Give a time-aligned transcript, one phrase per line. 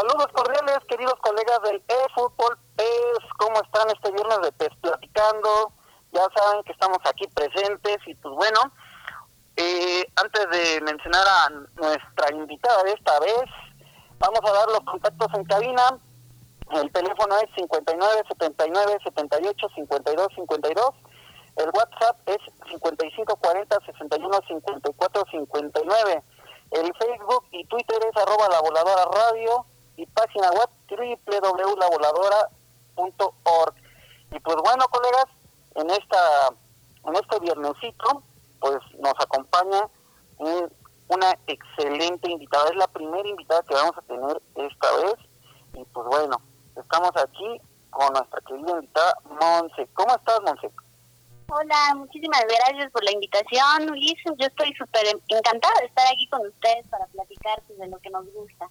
[0.00, 3.18] Saludos cordiales, queridos colegas del eFootball PES.
[3.36, 5.74] ¿Cómo están este viernes de PES Platicando?
[6.12, 8.60] Ya saben que estamos aquí presentes y pues bueno,
[9.56, 13.44] eh, antes de mencionar a nuestra invitada de esta vez,
[14.18, 15.98] vamos a dar los contactos en cabina.
[16.70, 20.90] El teléfono es 59 79 78 52 52.
[21.56, 22.38] El WhatsApp es
[22.70, 26.22] 55 40 61 54 59.
[26.70, 29.66] El Facebook y Twitter es arroba la voladora radio
[30.40, 33.74] página web www.lavoladora.org.
[34.32, 35.26] Y pues bueno, colegas,
[35.74, 36.48] en esta
[37.06, 38.22] en este viernesito,
[38.60, 39.88] pues nos acompaña
[41.08, 42.68] una excelente invitada.
[42.68, 45.14] Es la primera invitada que vamos a tener esta vez.
[45.74, 46.42] Y pues bueno,
[46.76, 47.60] estamos aquí
[47.90, 49.88] con nuestra querida invitada Monse.
[49.94, 50.70] ¿Cómo estás, Monse?
[51.52, 54.36] Hola, muchísimas gracias por la invitación, Ulises.
[54.38, 58.24] Yo estoy súper encantada de estar aquí con ustedes para platicar de lo que nos
[58.32, 58.70] gusta.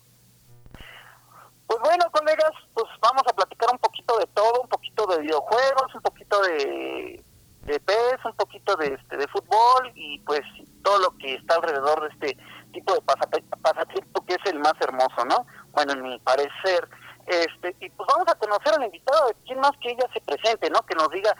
[1.69, 5.93] Pues bueno, colegas, pues vamos a platicar un poquito de todo, un poquito de videojuegos,
[5.93, 7.23] un poquito de,
[7.61, 10.41] de PES, un poquito de, este, de fútbol y pues
[10.83, 12.43] todo lo que está alrededor de este
[12.73, 15.45] tipo de pasatiempo que es el más hermoso, ¿no?
[15.73, 16.89] Bueno, en mi parecer.
[17.27, 20.71] Este, y pues vamos a conocer al invitado, de quién más que ella se presente,
[20.71, 20.81] ¿no?
[20.87, 21.35] Que nos diga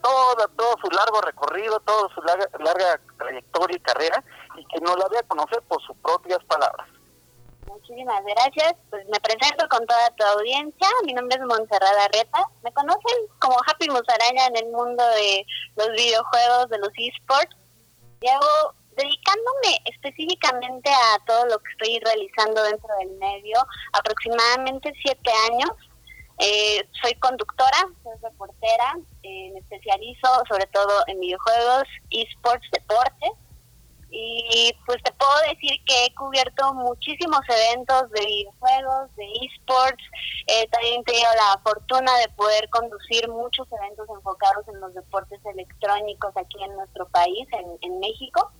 [0.00, 4.24] todo, todo su largo recorrido, toda su larga, larga trayectoria y carrera
[4.56, 6.88] y que nos la dé a conocer por sus propias palabras.
[7.74, 8.74] Muchísimas gracias.
[8.90, 10.24] Pues me presento con toda tu
[11.04, 12.48] Mi nombre es Montserrat Arreta.
[12.62, 15.44] Me conocen como Happy Musaraña en el mundo de
[15.74, 17.56] los videojuegos, de los esports.
[18.20, 23.56] Llevo dedicándome específicamente a todo lo que estoy realizando dentro del medio
[23.94, 25.70] aproximadamente siete años.
[26.38, 28.94] Eh, soy conductora, soy reportera,
[29.24, 33.32] eh, me especializo sobre todo en videojuegos, esports, deportes
[34.16, 40.04] y pues te puedo decir que he cubierto muchísimos eventos de videojuegos, de esports,
[40.46, 45.40] eh, también he tenido la fortuna de poder conducir muchos eventos enfocados en los deportes
[45.44, 47.48] electrónicos aquí en nuestro país,
[47.82, 48.52] en, México.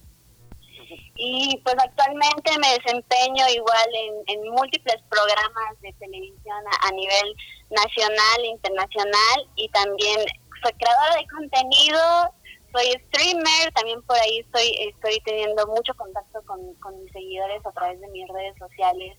[1.17, 3.89] Y pues actualmente me desempeño igual
[4.27, 7.37] en, múltiples programas de televisión a, a nivel
[7.71, 10.21] nacional internacional y también
[10.63, 12.35] soy creadora de contenido
[12.75, 16.61] soy streamer, también por ahí estoy, estoy teniendo mucho contacto con,
[17.01, 19.17] mis seguidores a través de mis redes sociales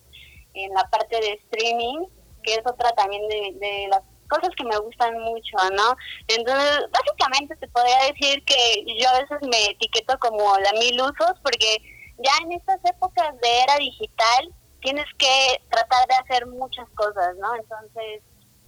[0.53, 2.05] en la parte de streaming,
[2.44, 5.95] que es otra también de, las cosas que me gustan mucho, ¿no?
[6.27, 11.39] Entonces, básicamente te podría decir que yo a veces me etiqueto como la mil usos,
[11.41, 11.77] porque
[12.17, 17.55] ya en estas épocas de era digital tienes que tratar de hacer muchas cosas, ¿no?
[17.55, 18.23] Entonces,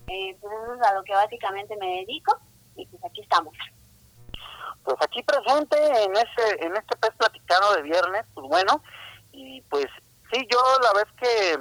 [0.07, 2.37] eh, pues eso es a lo que básicamente me dedico
[2.75, 3.53] y pues aquí estamos
[4.87, 8.81] pues aquí presente en ese en este pez platicado de viernes, pues bueno,
[9.33, 9.85] y pues
[10.31, 11.59] sí, yo la vez que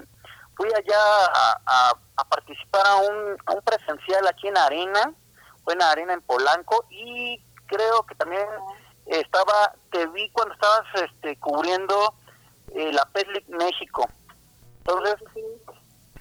[0.57, 5.13] fui allá a, a, participar a un, a un presencial aquí en Arena,
[5.65, 8.47] fue en Arena en Polanco, y creo que también
[9.07, 12.15] estaba, te vi cuando estabas este, cubriendo
[12.77, 14.09] eh, la PES México.
[14.79, 15.17] Entonces,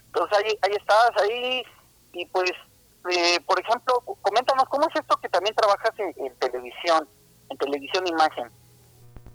[0.08, 1.64] entonces ahí, ahí estabas ahí,
[2.14, 2.52] y pues
[3.10, 7.08] eh, por ejemplo, coméntanos, ¿cómo es esto que también trabajas en, televisión,
[7.50, 8.50] en televisión imagen?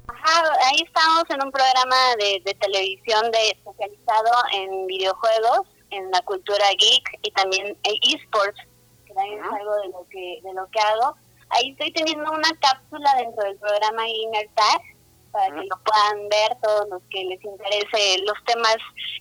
[0.09, 6.65] Ajá, ahí estamos en un programa de, televisión de especializado en videojuegos, en la cultura
[6.71, 8.61] geek y también esports,
[9.07, 11.17] que también es algo de lo que de lo que hago.
[11.51, 14.83] Ahí estoy teniendo una cápsula dentro del programa Gamer Tag
[15.31, 18.77] para que lo puedan ver todos los que les interese los temas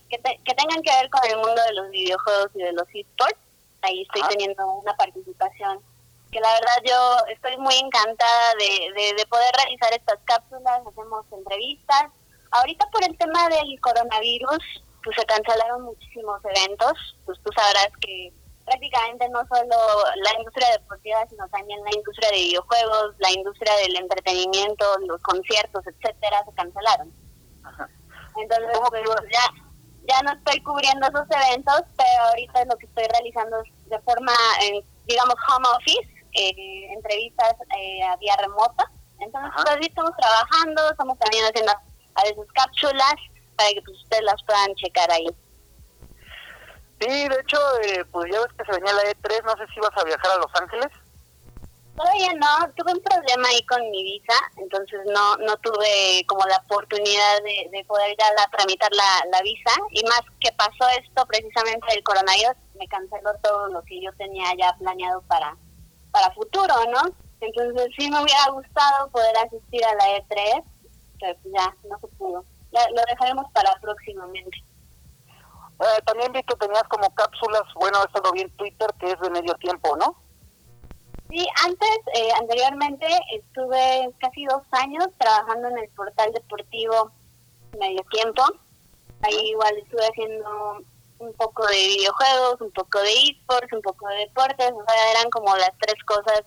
[0.10, 3.49] que, que tengan que ver con el mundo de los videojuegos y de los esports
[3.82, 5.82] ahí estoy teniendo una participación.
[6.32, 12.12] que la verdad yo estoy muy encantada de, de, poder realizar estas cápsulas, hacemos entrevistas.
[12.52, 14.60] Ahorita por el tema del coronavirus,
[15.04, 16.94] pues se cancelaron muchísimos eventos,
[17.26, 18.34] pues tú sabrás que
[18.70, 19.76] prácticamente no solo
[20.24, 25.84] la industria deportiva, sino también la industria de videojuegos, la industria del entretenimiento, los conciertos,
[25.88, 27.12] etcétera, se cancelaron.
[28.38, 29.69] Entonces, pues, ya,
[30.08, 34.34] ya no estoy cubriendo esos eventos, pero ahorita lo que estoy realizando es de forma,
[35.06, 38.90] digamos, home office, eh, entrevistas eh, a vía remota.
[39.20, 41.72] Entonces, pues, estamos trabajando, estamos también haciendo
[42.16, 43.16] a veces cápsulas
[43.56, 45.28] para que pues, ustedes las puedan checar ahí.
[47.02, 49.80] Sí, de hecho, eh, pues ya ves que se venía la E3, no sé si
[49.80, 50.90] ibas a viajar a Los Ángeles.
[52.00, 56.56] Todavía no, tuve un problema ahí con mi visa, entonces no no tuve como la
[56.64, 61.26] oportunidad de, de poder ya la, tramitar la, la visa y más que pasó esto
[61.26, 65.58] precisamente del coronavirus, me canceló todo lo que yo tenía ya planeado para,
[66.12, 67.02] para futuro, ¿no?
[67.42, 70.64] Entonces sí me hubiera gustado poder asistir a la E3,
[71.20, 72.46] pero pues ya no se pudo.
[72.72, 74.58] lo dejaremos para próximamente.
[75.28, 79.20] Eh, también vi que tenías como cápsulas, bueno, esto lo vi en Twitter, que es
[79.20, 80.16] de medio tiempo, ¿no?
[81.30, 87.12] Sí, antes, eh, anteriormente estuve casi dos años trabajando en el portal deportivo
[87.78, 88.42] medio tiempo.
[89.22, 90.82] Ahí igual estuve haciendo
[91.20, 95.30] un poco de videojuegos, un poco de esports, un poco de deportes, o sea, eran
[95.30, 96.44] como las tres cosas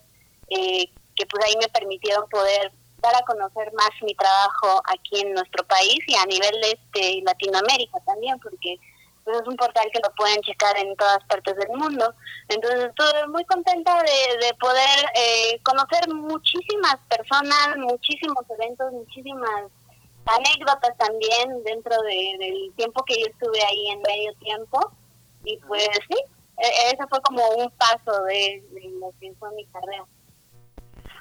[0.49, 5.35] eh, que pues ahí me permitieron poder dar a conocer más mi trabajo aquí en
[5.35, 8.79] nuestro país y a nivel este Latinoamérica también, porque
[9.27, 12.15] es un portal que lo pueden checar en todas partes del mundo.
[12.49, 19.71] Entonces estuve muy contenta de, de poder eh, conocer muchísimas personas, muchísimos eventos, muchísimas
[20.27, 24.93] anécdotas también dentro del tiempo que yo estuve ahí en medio tiempo.
[25.45, 26.17] Y pues sí,
[26.59, 30.05] e, ese fue como un paso de, de lo que fue mi carrera.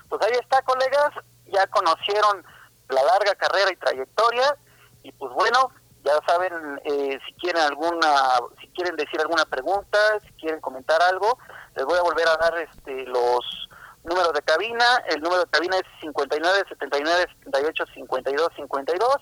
[0.10, 1.12] Pues ahí está, colegas,
[1.46, 2.44] ya conocieron
[2.90, 4.58] la larga carrera y trayectoria
[5.04, 5.72] y pues bueno,
[6.04, 11.38] ya saben, eh, si quieren alguna, si quieren decir alguna pregunta, si quieren comentar algo,
[11.76, 13.70] les voy a volver a dar este los
[14.04, 15.04] números de cabina.
[15.10, 19.16] El número de cabina es 59 79 78 52 52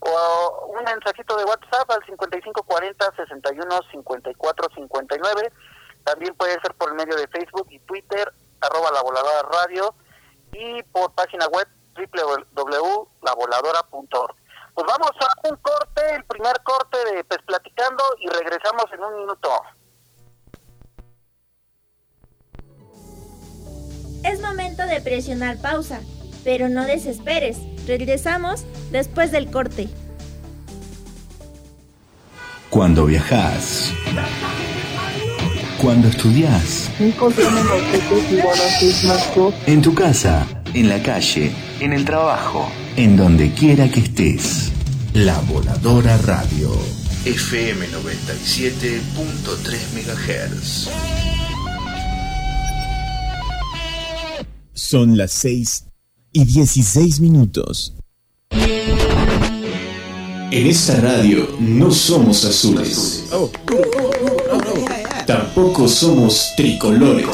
[0.00, 5.52] o un mensajito de WhatsApp al 55 40 61 54 59.
[6.04, 9.94] También puede ser por el medio de Facebook y Twitter, arroba la voladora radio
[10.52, 14.39] y por página web www.lavoladora.org.
[14.74, 19.20] Pues vamos a un corte, el primer corte de Pes Platicando y regresamos en un
[19.20, 19.50] minuto.
[24.24, 26.00] Es momento de presionar pausa,
[26.44, 27.58] pero no desesperes.
[27.86, 29.88] Regresamos después del corte.
[32.68, 33.92] Cuando viajas.
[35.80, 36.90] Cuando estudias.
[39.66, 41.50] En tu casa, en la calle,
[41.80, 44.72] en el trabajo en donde quiera que estés.
[45.14, 46.70] La Voladora Radio.
[47.24, 49.00] FM 97.3
[49.94, 50.88] MHz.
[54.72, 55.86] Son las 6
[56.32, 57.94] y 16 minutos.
[58.50, 58.60] En
[60.66, 63.24] esta radio no somos azules.
[65.26, 67.26] Tampoco somos tricolores.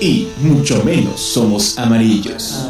[0.00, 2.68] Y mucho menos somos amarillos.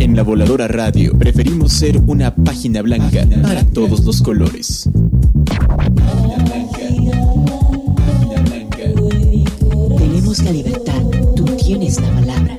[0.00, 4.88] En la voladora radio preferimos ser una página blanca para todos los colores.
[9.96, 11.00] Tenemos la libertad,
[11.36, 12.58] tú tienes la palabra.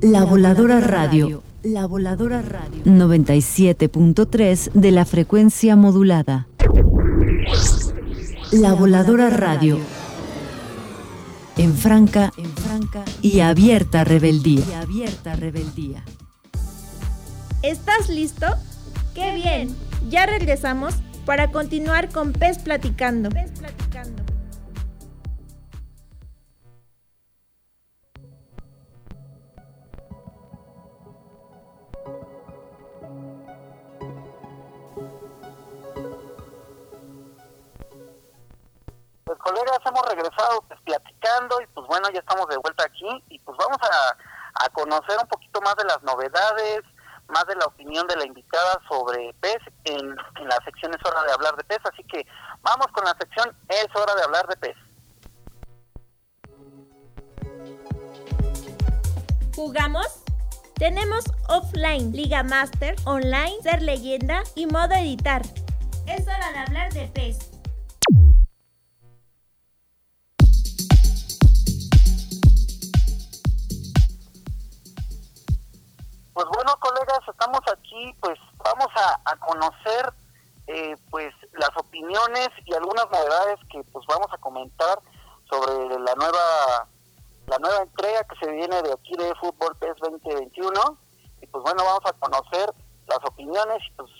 [0.00, 1.49] La voladora radio.
[1.62, 2.82] La voladora radio.
[2.84, 6.48] 97.3 de la frecuencia modulada.
[8.50, 9.78] La voladora radio
[11.58, 14.64] en franca, en franca y abierta rebeldía.
[14.66, 16.02] Y abierta rebeldía.
[17.62, 18.46] ¿Estás listo?
[19.14, 19.76] ¡Qué bien!
[20.08, 20.94] Ya regresamos
[21.26, 23.28] para continuar con Pez Platicando.
[23.28, 23.79] Pez Platicando.
[39.50, 43.56] Colegas, hemos regresado pues, platicando y pues bueno, ya estamos de vuelta aquí y pues
[43.58, 44.16] vamos a,
[44.72, 46.82] conocer un poquito más de las novedades,
[47.28, 51.32] más de la opinión de la invitada sobre PES en, la sección Es hora de
[51.32, 52.26] hablar de PES, así que
[52.60, 54.76] vamos con la sección Es hora de hablar de PES.
[59.54, 60.24] ¿Jugamos?
[60.74, 65.42] Tenemos offline, Liga Master, online, ser leyenda y modo editar.
[66.06, 67.49] Es hora de hablar de PES.
[76.40, 80.10] Pues bueno, colegas, estamos aquí, pues vamos a, conocer
[80.68, 84.98] eh, pues las opiniones y algunas novedades que pues vamos a comentar
[85.50, 86.88] sobre la nueva
[87.46, 90.80] la nueva entrega que se viene de aquí de Fútbol PES 2021
[91.42, 92.72] y pues bueno, vamos a conocer
[93.06, 94.10] las opiniones pues,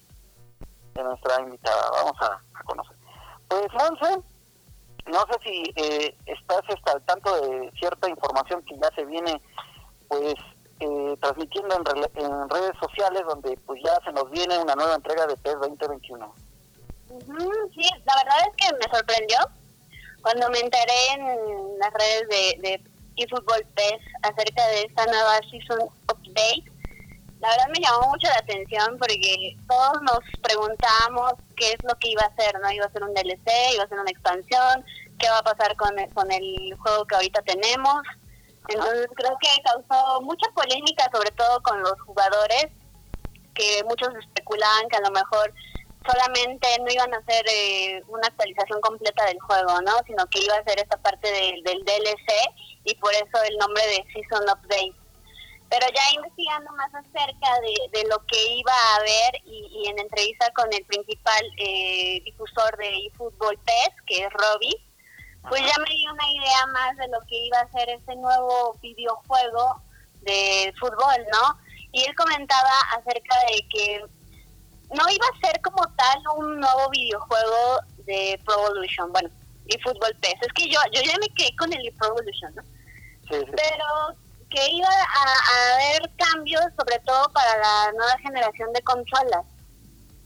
[0.92, 2.96] de nuestra invitada, vamos a, conocer.
[3.48, 4.22] Pues Monse,
[5.06, 9.40] no sé si eh, estás hasta al tanto de cierta información que ya se viene
[10.06, 10.34] pues
[10.80, 15.26] eh, transmitiendo en, en, redes sociales donde pues ya se nos viene una nueva entrega
[15.26, 16.34] de PES 2021.
[17.74, 19.38] sí, la verdad es que me sorprendió
[20.22, 25.80] cuando me enteré en las redes de, de eFootball PES acerca de esta nueva Season
[25.82, 26.64] Update.
[27.40, 32.08] La verdad me llamó mucho la atención porque todos nos preguntábamos qué es lo que
[32.08, 32.70] iba a hacer, ¿no?
[32.70, 34.84] Iba a ser un DLC, iba a ser una expansión,
[35.18, 38.02] qué va a pasar con el, con el juego que ahorita tenemos.
[38.68, 42.66] Entonces creo que causó mucha polémica, sobre todo con los jugadores,
[43.54, 45.52] que muchos especulaban que a lo mejor
[46.06, 49.92] solamente no iban a hacer eh, una actualización completa del juego, ¿no?
[50.06, 52.32] Sino que iba a ser esta parte del DLC
[52.84, 54.94] y por eso el nombre de Season Update.
[55.68, 57.60] Pero ya investigando más acerca
[57.92, 63.06] de, lo que iba a haber y, en entrevista con el principal eh, difusor de
[63.06, 64.89] eFootball PES, que es Robbie,
[65.48, 68.76] pues ya me dio una idea más de lo que iba a ser este nuevo
[68.82, 69.82] videojuego
[70.22, 71.58] de fútbol, ¿no?
[71.92, 74.04] Y él comentaba acerca de que
[74.94, 79.30] no iba a ser como tal un nuevo videojuego de Pro Evolution, bueno,
[79.66, 80.34] y Fútbol PES.
[80.42, 82.62] Es que yo, yo ya me quedé con el Pro Evolution, ¿no?
[83.28, 84.16] Pero
[84.50, 89.46] que iba a, haber cambios, sobre todo para la nueva generación de consolas.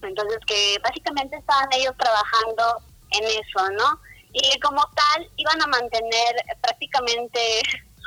[0.03, 4.01] Entonces, que básicamente estaban ellos trabajando en eso, ¿no?
[4.35, 7.63] Y como tal, iban a mantener prácticamente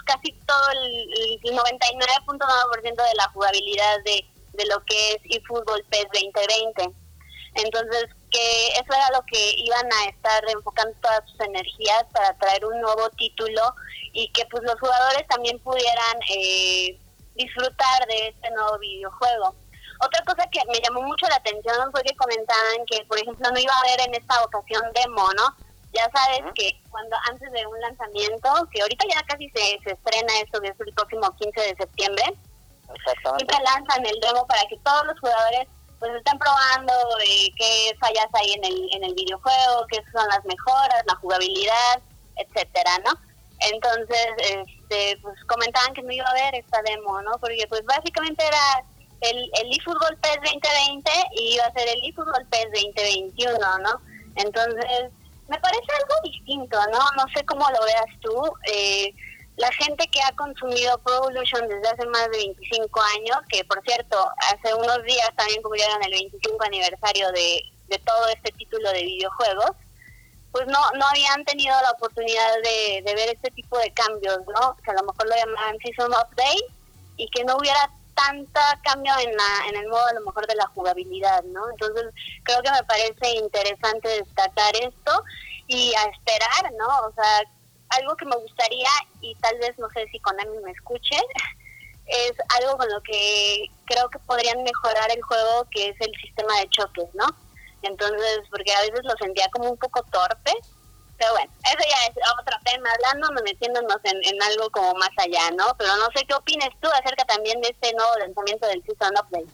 [0.05, 4.23] casi todo el, el 99.9% de la jugabilidad de
[4.57, 6.89] de lo que es eFootball PES 2020.
[7.55, 12.65] Entonces, que eso era lo que iban a estar enfocando todas sus energías para traer
[12.65, 13.61] un nuevo título
[14.13, 16.99] y que pues los jugadores también pudieran eh,
[17.35, 19.55] disfrutar de este nuevo videojuego.
[19.99, 23.59] Otra cosa que me llamó mucho la atención fue que comentaban que, por ejemplo, no
[23.59, 25.66] iba a haber en esta ocasión demo, ¿no?
[25.93, 30.39] Ya sabes que cuando antes de un lanzamiento, que ahorita ya casi se, se estrena
[30.41, 32.23] esto, que es el próximo 15 de septiembre,
[33.37, 35.67] Siempre lanzan el demo para que todos los jugadores
[35.99, 36.93] pues estén probando
[37.25, 42.01] eh, qué fallas hay en el, en el videojuego, qué son las mejoras, la jugabilidad,
[42.35, 43.13] etcétera, ¿no?
[43.59, 47.31] Entonces, este, pues comentaban que no iba a haber esta demo, ¿no?
[47.39, 48.83] Porque pues básicamente era
[49.21, 53.99] el, el eFootball PES 2020 y iba a ser el eFootball PES 2021, ¿no?
[54.35, 55.11] Entonces,
[55.47, 56.99] me parece algo distinto, ¿no?
[57.15, 58.53] No sé cómo lo veas tú.
[58.71, 59.13] Eh,
[59.57, 63.81] la gente que ha consumido Pro Evolution desde hace más de 25 años, que por
[63.83, 69.03] cierto, hace unos días también cumplieron el 25 aniversario de, de todo este título de
[69.03, 69.71] videojuegos,
[70.51, 74.77] pues no no habían tenido la oportunidad de, de ver este tipo de cambios, ¿no?
[74.83, 76.65] Que a lo mejor lo llamaban Season Update
[77.17, 80.55] y que no hubiera tanta cambio en, la, en el modo a lo mejor de
[80.55, 81.69] la jugabilidad, ¿no?
[81.69, 82.05] Entonces
[82.43, 85.23] creo que me parece interesante destacar esto
[85.67, 86.87] y a esperar, ¿no?
[87.07, 87.43] O sea,
[87.89, 88.89] algo que me gustaría,
[89.21, 91.15] y tal vez no sé si Konami me escuche,
[92.07, 96.59] es algo con lo que creo que podrían mejorar el juego, que es el sistema
[96.59, 97.27] de choques, ¿no?
[97.83, 100.53] Entonces, porque a veces lo sentía como un poco torpe,
[101.17, 105.49] pero bueno, eso ya es otro tema, hablando, metiéndonos en, en algo como más allá,
[105.51, 105.65] ¿no?
[105.77, 109.51] Pero no sé qué opines tú acerca también de este nuevo lanzamiento del Season Update.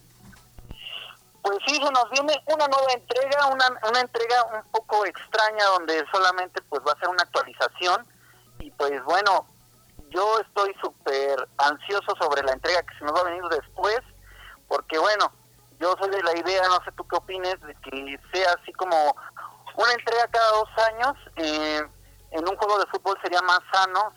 [1.41, 6.03] Pues sí, se nos viene una nueva entrega, una, una entrega un poco extraña donde
[6.11, 8.07] solamente pues va a ser una actualización
[8.59, 9.45] y pues bueno,
[10.09, 13.99] yo estoy súper ansioso sobre la entrega que se nos va a venir después,
[14.67, 15.31] porque bueno,
[15.79, 19.15] yo soy de la idea, no sé tú qué opines, de que sea así como
[19.75, 21.13] una entrega cada dos años.
[21.37, 21.81] Eh,
[22.31, 24.11] en un juego de fútbol sería más sano,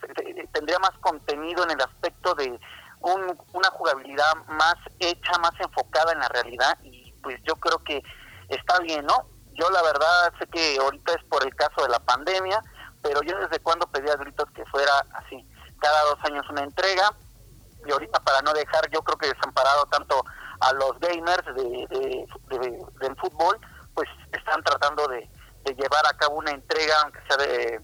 [0.53, 2.59] tendría más contenido en el aspecto de
[3.01, 8.03] una jugabilidad más hecha, más enfocada en la realidad y pues yo creo que
[8.49, 9.27] está bien, ¿no?
[9.53, 12.63] Yo la verdad sé que ahorita es por el caso de la pandemia,
[13.03, 15.47] pero yo desde cuando pedía gritos que fuera así,
[15.79, 17.13] cada dos años una entrega,
[17.87, 20.25] y ahorita para no dejar, yo creo que desamparado tanto
[20.61, 22.27] a los gamers de,
[23.01, 23.59] del fútbol,
[23.95, 25.29] pues están tratando de,
[25.75, 27.81] llevar a cabo una entrega, aunque sea de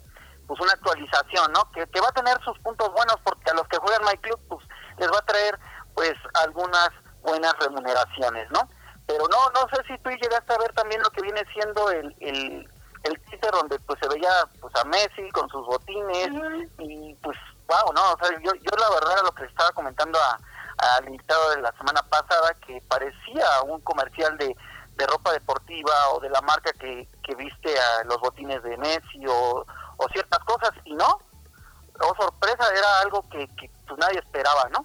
[0.47, 1.71] pues una actualización, ¿no?
[1.73, 4.41] Que, que va a tener sus puntos buenos porque a los que juegan My Club,
[4.49, 4.67] pues
[4.99, 5.59] les va a traer
[5.95, 6.91] pues algunas
[7.23, 8.69] buenas remuneraciones, ¿no?
[9.07, 12.15] Pero no, no sé si tú llegaste a ver también lo que viene siendo el,
[12.21, 12.69] el,
[13.05, 16.31] el teaser donde pues se veía pues a Messi con sus botines
[16.79, 17.37] y pues
[17.67, 20.19] wow, no, o sea, yo, yo la verdad lo que estaba comentando
[20.79, 24.57] al invitado de la semana pasada que parecía un comercial de,
[25.03, 29.27] de ropa deportiva o de la marca que, que viste a los botines de Messi
[29.29, 29.65] o,
[30.13, 31.21] ciertas cosas y no,
[32.01, 34.85] o sorpresa era algo que, que pues nadie esperaba, ¿no?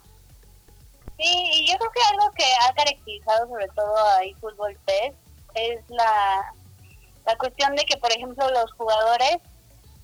[1.16, 5.14] Sí, y yo creo que algo que ha caracterizado sobre todo a eFootball PES
[5.54, 6.54] es la,
[7.26, 9.38] la cuestión de que, por ejemplo, los jugadores,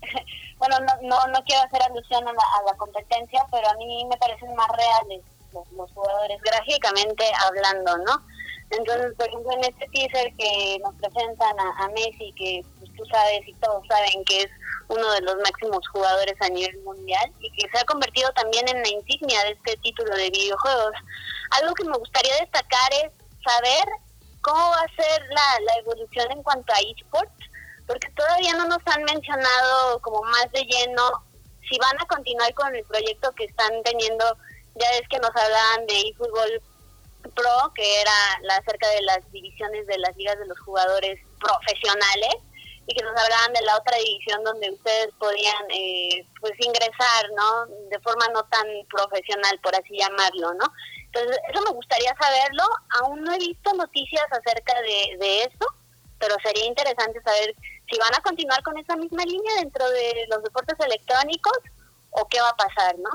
[0.57, 4.05] bueno, no, no, no quiero hacer alusión a la, a la competencia, pero a mí
[4.09, 8.34] me parecen más reales los, los jugadores, gráficamente hablando, ¿no?
[8.71, 13.47] Entonces, por ejemplo, en este teaser que nos presentan a, Messi, que pues, tú sabes
[13.47, 14.49] y todos saben que es
[14.87, 18.81] uno de los máximos jugadores a nivel mundial y que se ha convertido también en
[18.81, 20.93] la insignia de este título de videojuegos.
[21.61, 23.11] Algo que me gustaría destacar es
[23.43, 23.85] saber
[24.41, 27.45] cómo va a ser la, la evolución en cuanto a esports,
[27.87, 31.23] porque todavía no nos han mencionado como más de lleno
[31.69, 34.25] si van a continuar con el proyecto que están teniendo.
[34.75, 36.61] Ya es que nos hablaban de eFootball
[37.29, 42.35] Pro, que era la, acerca de las divisiones de las ligas de los jugadores profesionales
[42.87, 47.65] y que nos hablaban de la otra división donde ustedes podían eh, pues ingresar, ¿no?
[47.89, 50.65] De forma no tan profesional, por así llamarlo, ¿no?
[51.05, 52.63] Entonces, eso me gustaría saberlo.
[53.01, 55.65] Aún no he visto noticias acerca de, de eso,
[56.19, 57.55] pero sería interesante saber
[57.89, 61.57] si van a continuar con esa misma línea dentro de los deportes electrónicos
[62.11, 63.09] o qué va a pasar, ¿no?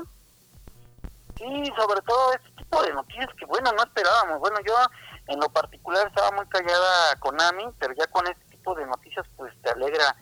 [1.41, 4.39] Sí, sobre todo este tipo de noticias que, bueno, no esperábamos.
[4.39, 4.75] Bueno, yo
[5.27, 9.25] en lo particular estaba muy callada con Ami, pero ya con este tipo de noticias
[9.37, 10.15] pues te alegra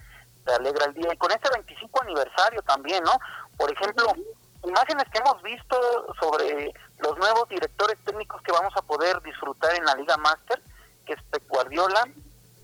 [0.46, 3.12] te alegra el día y con este 25 aniversario también no
[3.58, 4.14] por ejemplo
[4.64, 5.78] imágenes que hemos visto
[6.22, 10.62] sobre los nuevos directores técnicos que vamos a poder disfrutar en la Liga Master
[11.06, 12.08] que es Pep Guardiola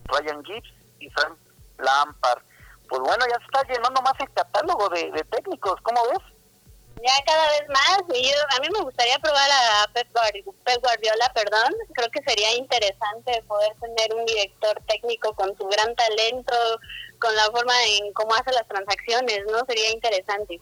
[0.06, 1.38] Ryan Gibbs y Frank
[1.80, 2.42] Lampard
[2.88, 6.35] pues bueno ya se está llenando más el catálogo de técnicos ¿cómo ves?
[7.04, 8.02] Ya cada vez más.
[8.14, 10.08] Y a mí me gustaría probar a Pep
[10.82, 11.74] Guardiola, perdón.
[11.94, 16.54] Creo que sería interesante poder tener un director técnico con su gran talento,
[17.20, 19.66] con la forma en cómo hace las transacciones, ¿no?
[19.66, 20.62] Sería interesante.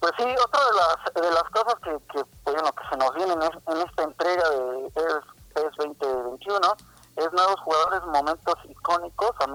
[0.00, 3.32] Pues sí, otra de las, de las cosas que, que, bueno, que se nos viene
[3.34, 6.76] en, esta entrega de PES, 2021
[7.16, 9.46] es nuevos jugadores, momentos icónicos a,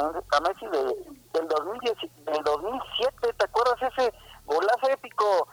[0.42, 0.84] Messi de,
[1.34, 3.34] del, 2010, del 2007.
[3.34, 4.14] ¿Te acuerdas ese
[4.48, 5.48] golazo épico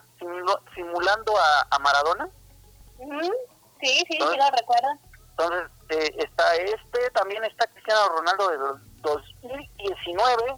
[0.75, 1.35] simulando
[1.71, 2.29] a, Maradona.
[2.99, 3.27] Sí,
[3.81, 4.89] sí, sí lo recuerdo.
[5.31, 8.57] Entonces eh, está este, también está Cristiano Ronaldo de
[9.03, 10.57] 2019.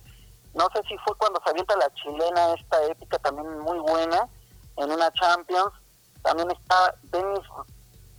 [0.54, 4.28] No sé si fue cuando se avienta la chilena, esta épica también muy buena,
[4.76, 5.72] en una Champions.
[6.22, 7.40] También está Dennis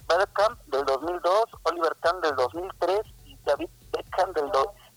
[0.07, 4.51] Bergkamp del 2002, Oliver Kahn del 2003 y David Beckham del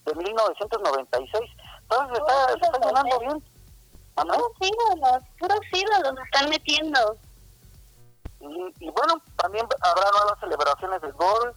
[0.07, 1.51] de 1996.
[1.83, 3.45] Entonces está, está llenando bien
[4.23, 7.17] Puros ídolos, puros ídolos están metiendo.
[8.41, 11.55] Y, y, bueno, también habrá nuevas celebraciones de gol,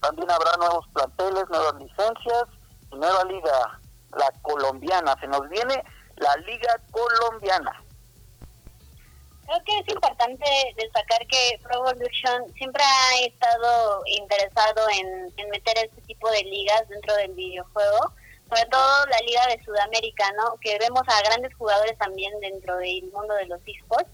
[0.00, 2.44] también habrá nuevos planteles, nuevas licencias
[2.92, 3.80] y nueva liga,
[4.16, 5.14] la colombiana.
[5.20, 5.82] Se nos viene
[6.16, 7.82] la liga colombiana.
[9.46, 10.44] Creo que es importante
[10.76, 16.88] destacar que Pro Evolution siempre ha estado interesado en, en meter este tipo de ligas
[16.88, 18.12] dentro del videojuego
[18.48, 20.56] sobre todo la Liga de Sudamérica, ¿no?
[20.60, 24.10] Que vemos a grandes jugadores también dentro del mundo de los esports.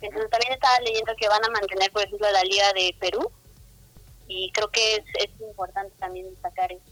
[0.00, 3.30] Entonces también estaba leyendo que van a mantener, por ejemplo, la Liga de Perú
[4.26, 6.82] y creo que es, es importante también destacar eso.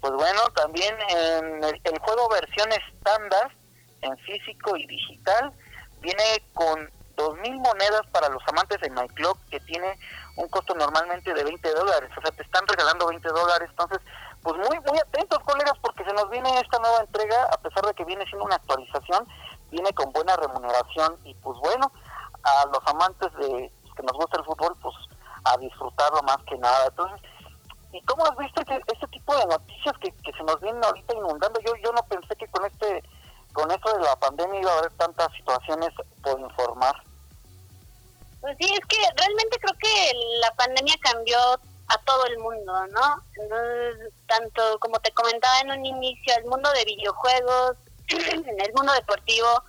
[0.00, 3.52] Pues bueno, también en el, el juego versión estándar,
[4.00, 5.52] en físico y digital,
[6.00, 9.98] viene con 2.000 monedas para los amantes de nightclub que tiene
[10.36, 12.10] un costo normalmente de 20 dólares.
[12.16, 13.68] O sea, te están regalando 20 dólares.
[13.70, 14.00] Entonces,
[14.42, 17.94] pues muy muy atentos colegas porque se nos viene esta nueva entrega a pesar de
[17.94, 19.26] que viene siendo una actualización
[19.70, 21.90] viene con buena remuneración y pues bueno
[22.42, 24.94] a los amantes de que nos gusta el fútbol pues
[25.44, 26.86] a disfrutarlo más que nada.
[26.86, 27.20] Entonces
[27.92, 31.14] y cómo has visto que este tipo de noticias que, que se nos vienen ahorita
[31.14, 33.02] inundando yo yo no pensé que con este
[33.52, 35.90] con esto de la pandemia iba a haber tantas situaciones
[36.22, 36.94] por informar.
[38.40, 41.38] Pues sí es que realmente creo que la pandemia cambió
[41.88, 43.22] a todo el mundo, ¿no?
[44.26, 47.76] Tanto como te comentaba en un inicio, el mundo de videojuegos,
[48.08, 49.62] en el mundo deportivo,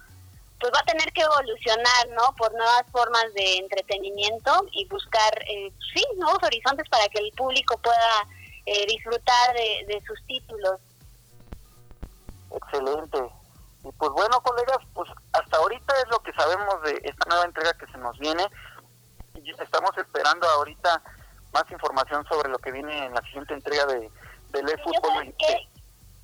[0.59, 2.33] pues va a tener que evolucionar, ¿no?
[2.37, 7.77] Por nuevas formas de entretenimiento y buscar, eh, sí, nuevos horizontes para que el público
[7.79, 8.27] pueda
[8.65, 10.79] eh, disfrutar de, de sus títulos.
[12.55, 13.19] Excelente.
[13.83, 17.73] Y pues bueno, colegas, pues hasta ahorita es lo que sabemos de esta nueva entrega
[17.73, 18.47] que se nos viene.
[19.59, 21.01] estamos esperando ahorita
[21.53, 24.09] más información sobre lo que viene en la siguiente entrega de
[24.51, 25.33] del eFootball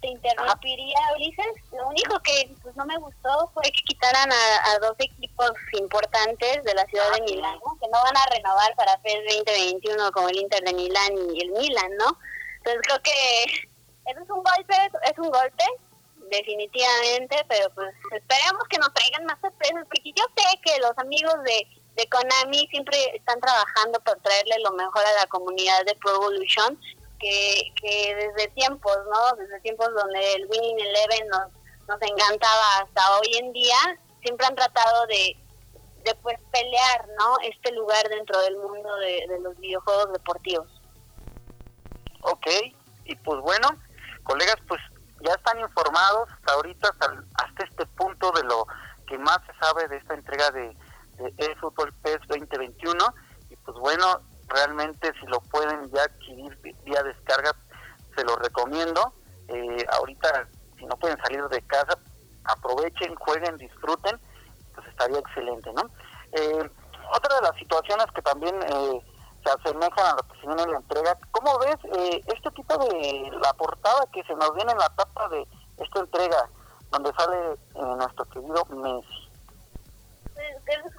[0.01, 1.71] te interrumpiría, Ulises.
[1.71, 6.73] Lo único que pues, no me gustó fue que quitaran a, dos equipos importantes de
[6.73, 10.63] la ciudad de Milán, que no van a renovar para PES 2021 como el Inter
[10.63, 12.17] de Milán y el Milan, ¿no?
[12.57, 13.43] Entonces creo que
[14.05, 15.63] eso es un golpe, es un golpe,
[16.29, 21.35] definitivamente, pero pues esperemos que nos traigan más sorpresas, porque yo sé que los amigos
[21.43, 21.67] de,
[21.99, 26.79] de Konami siempre están trabajando por traerle lo mejor a la comunidad de Pro Evolution
[27.19, 29.35] que, que desde tiempos, ¿no?
[29.35, 31.51] Desde tiempos donde el Winning Eleven nos,
[31.87, 33.77] nos encantaba hasta hoy en día,
[34.21, 35.35] siempre han tratado de,
[36.05, 37.37] de pues pelear, ¿no?
[37.43, 40.67] Este lugar dentro del mundo de, los videojuegos deportivos.
[42.21, 42.47] Ok,
[43.05, 43.67] y pues bueno,
[44.23, 44.81] colegas, pues
[45.21, 46.89] ya están informados hasta ahorita,
[47.35, 48.65] hasta, este punto de lo
[49.07, 50.75] que más se sabe de esta entrega de,
[51.19, 52.97] de eFootball PES 2021.
[53.49, 57.51] Y pues bueno, realmente si lo pueden ya adquirir vía descarga,
[58.15, 59.13] se lo recomiendo.
[59.47, 61.97] Eh, ahorita, si no pueden salir de casa,
[62.45, 64.19] aprovechen, jueguen, disfruten,
[64.75, 65.83] pues estaría excelente, ¿no?
[66.33, 66.69] Eh,
[67.15, 69.01] otra de las situaciones que también eh,
[69.43, 71.77] se asemejan a lo que se viene en la entrega, ¿cómo ves
[72.27, 76.49] este tipo de la portada que se nos viene en la tapa de esta entrega,
[76.91, 79.29] donde sale nuestro querido Messi?
[80.33, 80.98] Pues,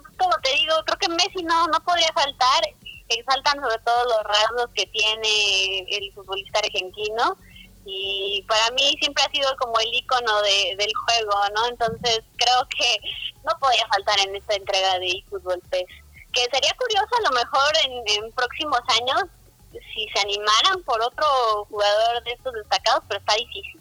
[0.53, 2.63] digo, creo que Messi no, no podría faltar
[3.11, 7.37] exaltan sobre todo los rasgos que tiene el futbolista argentino
[7.85, 11.67] y para mí siempre ha sido como el icono de, del juego, ¿no?
[11.67, 13.01] Entonces creo que
[13.45, 15.87] no podía faltar en esta entrega de eFootball PES.
[16.33, 19.25] Que sería curioso a lo mejor en, en próximos años
[19.73, 21.27] si se animaran por otro
[21.69, 23.81] jugador de estos destacados, pero está difícil.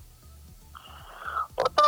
[1.60, 1.86] Otro,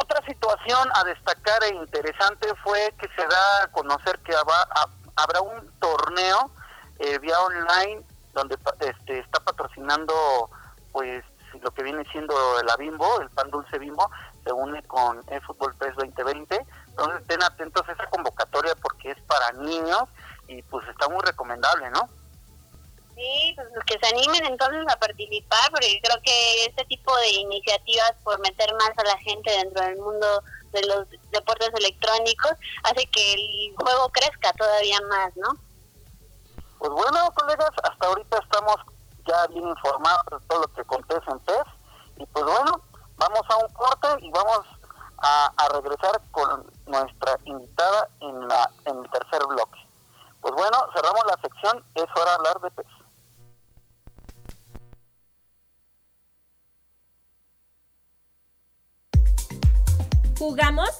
[0.00, 5.70] otra situación a destacar e interesante fue que se da a conocer que habrá un
[5.78, 6.50] torneo
[6.98, 10.14] eh, vía online donde este, está patrocinando
[10.92, 11.24] pues
[11.62, 14.10] lo que viene siendo la Bimbo, el pan dulce Bimbo,
[14.44, 16.66] se une con el Fútbol PES 2020.
[16.88, 20.04] Entonces estén atentos a esa convocatoria porque es para niños
[20.48, 22.08] y pues está muy recomendable, ¿no?
[23.14, 28.12] Sí, pues que se animen entonces a participar porque creo que este tipo de iniciativas
[28.24, 33.34] por meter más a la gente dentro del mundo de los deportes electrónicos hace que
[33.34, 35.56] el juego crezca todavía más, ¿no?
[36.78, 38.76] Pues bueno, colegas, hasta ahorita estamos
[39.26, 41.64] ya bien informados de todo lo que acontece en PES.
[42.18, 42.80] Y pues bueno,
[43.16, 44.60] vamos a un corte y vamos
[45.18, 49.80] a, regresar con nuestra invitada en, la, en el tercer bloque.
[50.42, 52.86] Pues bueno, cerramos la sección, es hora de hablar de PES.
[60.38, 60.90] ¿Jugamos?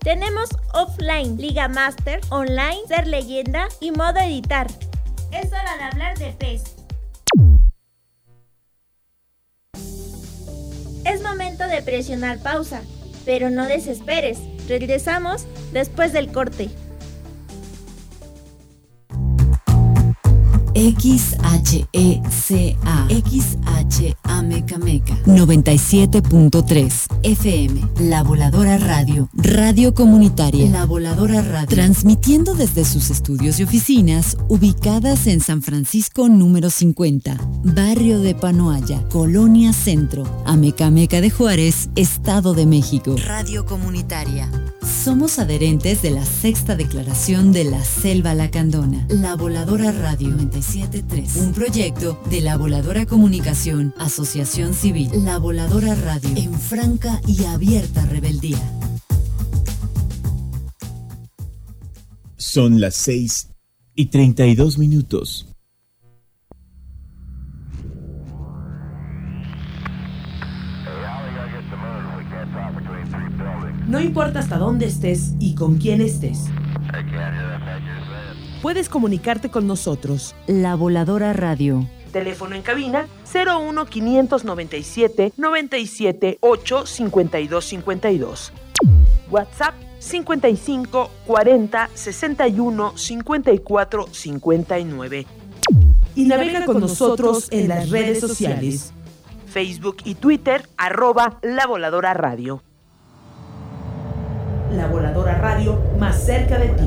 [0.00, 4.66] Tenemos offline, Liga Master, online, ser leyenda y modo editar.
[5.32, 6.76] Es hora de hablar de pez.
[11.04, 12.82] Es momento de presionar pausa,
[13.24, 14.38] pero no desesperes.
[14.68, 16.68] Regresamos después del corte.
[20.76, 21.88] XHECA
[23.08, 29.30] XHA Meca 97.3 FM La Voladora Radio.
[29.32, 30.70] Radio Comunitaria.
[30.70, 31.68] La Voladora Radio.
[31.68, 39.02] Transmitiendo desde sus estudios y oficinas ubicadas en San Francisco número 50 Barrio de Panoaya
[39.08, 43.16] Colonia Centro Amecameca de Juárez Estado de México.
[43.24, 44.50] Radio Comunitaria
[44.86, 51.52] somos adherentes de la sexta declaración de la Selva Lacandona, La Voladora Radio 973, un
[51.52, 58.60] proyecto de La Voladora Comunicación, Asociación Civil, La Voladora Radio, en franca y abierta rebeldía.
[62.36, 63.48] Son las 6
[63.94, 65.55] y 32 minutos.
[73.86, 76.46] No importa hasta dónde estés y con quién estés.
[78.60, 80.34] Puedes comunicarte con nosotros.
[80.48, 81.88] La Voladora Radio.
[82.12, 88.52] Teléfono en cabina 01 597 97 8 52 52.
[89.30, 95.26] WhatsApp 55 40 61 54 59.
[96.16, 98.92] Y navega con nosotros en las redes sociales.
[99.46, 102.62] Facebook y Twitter, arroba La Voladora Radio.
[106.06, 106.84] Más cerca de ti.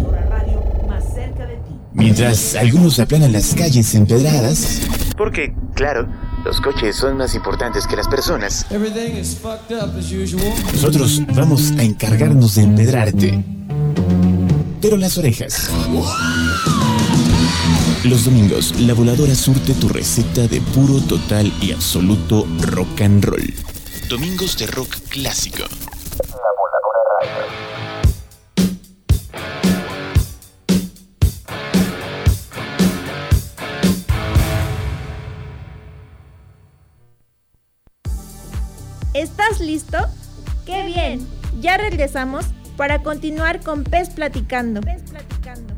[0.87, 1.75] Más cerca de ti.
[1.93, 4.81] Mientras algunos aplanan las calles empedradas.
[5.17, 6.07] Porque, claro,
[6.45, 8.65] los coches son más importantes que las personas.
[10.73, 13.43] Nosotros vamos a encargarnos de empedrarte.
[14.81, 15.69] Pero las orejas.
[18.05, 23.53] Los domingos, la voladora surte tu receta de puro, total y absoluto rock and roll.
[24.07, 25.63] Domingos de rock clásico.
[25.63, 27.68] La voladora
[39.15, 39.97] ¿Estás listo?
[40.67, 41.27] ¡Qué bien!
[41.59, 42.45] Ya regresamos
[42.77, 44.81] para continuar con Pez Platicando.
[44.81, 45.73] Pez Platicando.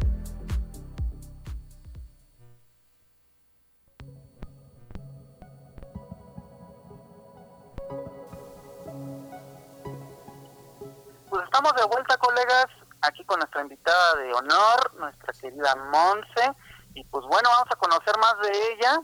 [11.30, 12.65] Pues estamos de vuelta, colegas,
[13.02, 16.54] aquí con nuestra invitada de honor, nuestra querida Monse.
[16.96, 19.02] Y pues bueno, vamos a conocer más de ella.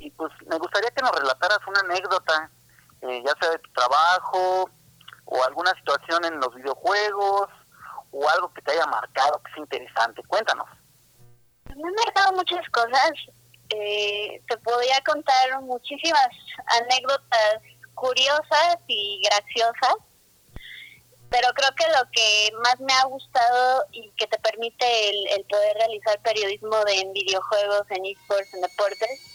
[0.00, 2.50] Y pues me gustaría que nos relataras una anécdota,
[3.02, 4.70] eh, ya sea de tu trabajo
[5.24, 7.48] o alguna situación en los videojuegos
[8.10, 10.22] o algo que te haya marcado, que sea interesante.
[10.26, 10.68] Cuéntanos.
[11.64, 13.12] Me han marcado muchas cosas.
[13.70, 16.28] Eh, te podría contar muchísimas
[16.66, 17.60] anécdotas
[17.94, 19.96] curiosas y graciosas
[21.30, 25.76] pero creo que lo que más me ha gustado y que te permite el, poder
[25.76, 29.29] realizar periodismo de, en videojuegos, en esports, en deportes,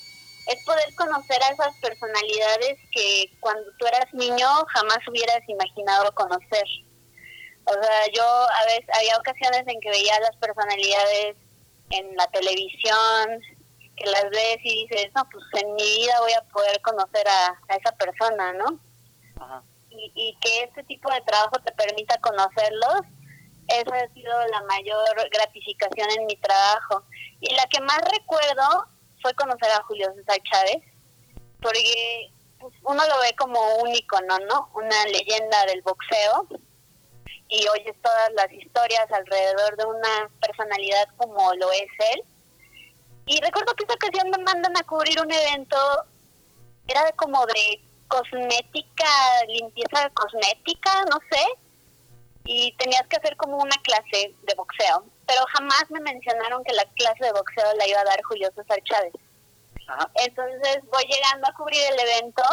[0.48, 6.66] es poder conocer a esas personalidades que cuando tú eras niño jamás hubieras imaginado conocer.
[7.66, 11.36] O sea, yo a veces había ocasiones en que veía las personalidades
[11.90, 13.42] en la televisión,
[13.96, 17.48] que las ves y dices, no, pues en mi vida voy a poder conocer a,
[17.70, 18.80] a esa persona, ¿no?
[19.40, 19.64] Ajá
[20.16, 23.02] y, que este tipo de trabajo te permita conocerlos,
[23.68, 27.04] esa ha sido la mayor gratificación en mi trabajo.
[27.40, 28.88] Y la que más recuerdo
[29.26, 30.84] fue conocer a Julio César Chávez,
[31.60, 32.30] porque
[32.84, 34.70] uno lo ve como un icono, ¿no?
[34.76, 36.48] Una leyenda del boxeo
[37.48, 42.24] y oyes todas las historias alrededor de una personalidad como lo es él.
[43.26, 45.76] Y recuerdo que esa ocasión me mandan a cubrir un evento,
[46.88, 49.10] era como de cosmética,
[49.48, 51.44] limpieza cosmética, no sé,
[52.44, 56.86] y tenías que hacer como una clase de boxeo, pero jamás me mencionaron que la
[56.96, 59.14] clase de boxeo la iba a dar Julio César Chávez.
[60.16, 62.44] Entonces voy llegando a cubrir el evento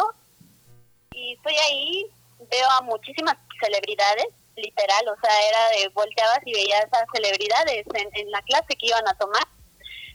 [1.11, 2.05] y estoy ahí,
[2.51, 8.09] veo a muchísimas celebridades, literal, o sea, era de volteabas y veías a celebridades en,
[8.13, 9.47] en la clase que iban a tomar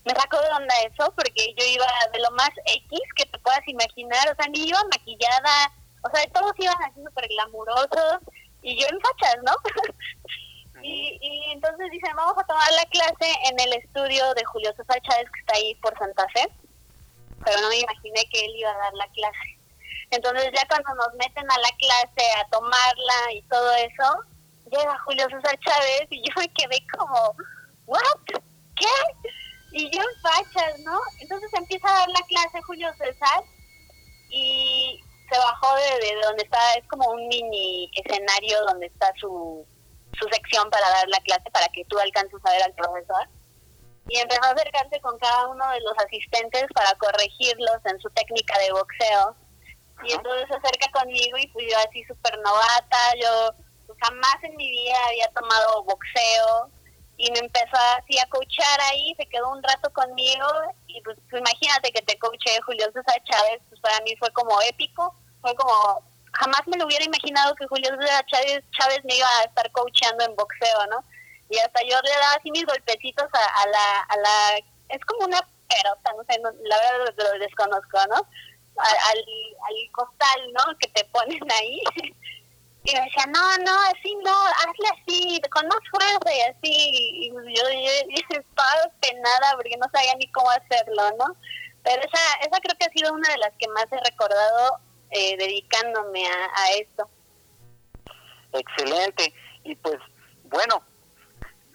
[0.09, 3.67] me sacó de onda eso porque yo iba de lo más X que te puedas
[3.67, 8.21] imaginar, o sea, ni iba maquillada, o sea, todos iban así súper glamurosos
[8.63, 9.53] y yo en fachas, ¿no?
[10.83, 15.01] y, y entonces dicen, vamos a tomar la clase en el estudio de Julio César
[15.03, 16.49] Chávez que está ahí por Santa Fe,
[17.45, 19.59] pero no me imaginé que él iba a dar la clase.
[20.11, 24.21] Entonces ya cuando nos meten a la clase a tomarla y todo eso,
[24.71, 27.37] llega Julio César Chávez y yo me quedé como,
[27.87, 28.01] ¿what?
[28.77, 29.31] ¿Qué?
[29.73, 30.99] y yo en fachas, ¿no?
[31.21, 33.45] Entonces empieza a dar la clase Julio César
[34.31, 39.67] y se bajó de, donde está, es como un mini escenario donde está su,
[40.21, 43.29] su sección para dar la clase para que tú alcances a ver al profesor.
[44.09, 48.59] Y empezó a acercarse con cada uno de los asistentes para corregirlos en su técnica
[48.59, 49.37] de boxeo.
[50.05, 53.51] Y entonces se acerca conmigo y fui yo así súper novata, yo
[53.87, 56.71] pues, jamás en mi vida había tomado boxeo,
[57.19, 60.47] y me empezó así a coachar ahí, se quedó un rato conmigo
[60.87, 65.15] y pues, imagínate que te coaché Julio César Chávez, pues para mí fue como épico,
[65.43, 66.01] fue como
[66.39, 67.91] jamás me lo hubiera imaginado que Julio
[68.27, 71.03] Chávez, Chávez me iba a estar coachando en boxeo, ¿no?
[71.51, 75.41] Y hasta yo le daba así mis golpecitos a, la, a la, es como una
[75.69, 78.17] pelota, no sé, la verdad lo, desconozco, ¿no?
[78.77, 79.25] Al, al,
[79.67, 80.79] al costal, ¿no?
[80.79, 81.81] Que te ponen ahí.
[82.85, 86.91] y me decía, no, no, así no, hazle así, con más fuerza y así.
[87.15, 91.37] Y yo, yo, estaba penada porque no sabía ni cómo hacerlo, ¿no?
[91.83, 94.79] Pero esa, esa creo que ha sido una de las que más he recordado
[95.11, 97.09] eh, dedicándome a, a esto.
[98.53, 99.33] Excelente.
[99.65, 99.99] Y pues,
[100.45, 100.83] bueno,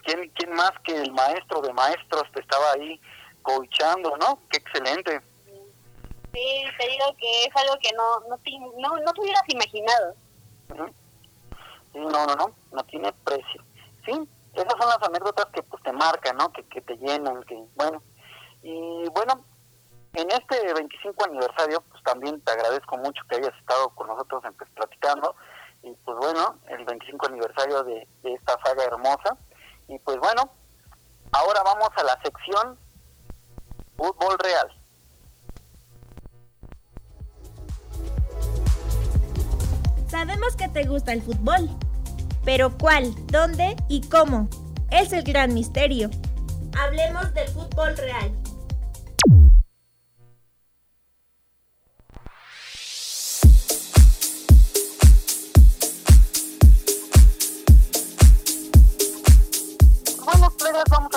[0.03, 2.99] ¿quién, ¿quién más que el maestro de maestros te estaba ahí
[3.41, 4.39] coachando, no?
[4.49, 5.21] Qué excelente.
[6.33, 8.37] Sí, te digo que es algo que no, no,
[8.79, 10.15] no, no te hubieras imaginado.
[11.93, 13.63] No, no, no, no tiene precio.
[14.03, 14.11] Sí,
[14.53, 16.51] esas son las anécdotas que pues te marcan, ¿no?
[16.51, 18.01] Que, que te llenan, que bueno.
[18.63, 19.45] Y bueno,
[20.13, 24.69] en este 25 aniversario, pues también te agradezco mucho que hayas estado con nosotros pues,
[24.71, 25.35] platicando.
[25.81, 29.37] Y pues bueno, el 25 aniversario de esta saga hermosa.
[29.87, 30.49] Y pues bueno,
[31.31, 32.77] ahora vamos a la sección
[33.97, 34.71] Fútbol Real.
[40.07, 41.69] Sabemos que te gusta el fútbol,
[42.45, 44.47] pero ¿cuál, dónde y cómo?
[44.91, 46.11] Es el gran misterio.
[46.79, 48.42] Hablemos del fútbol real.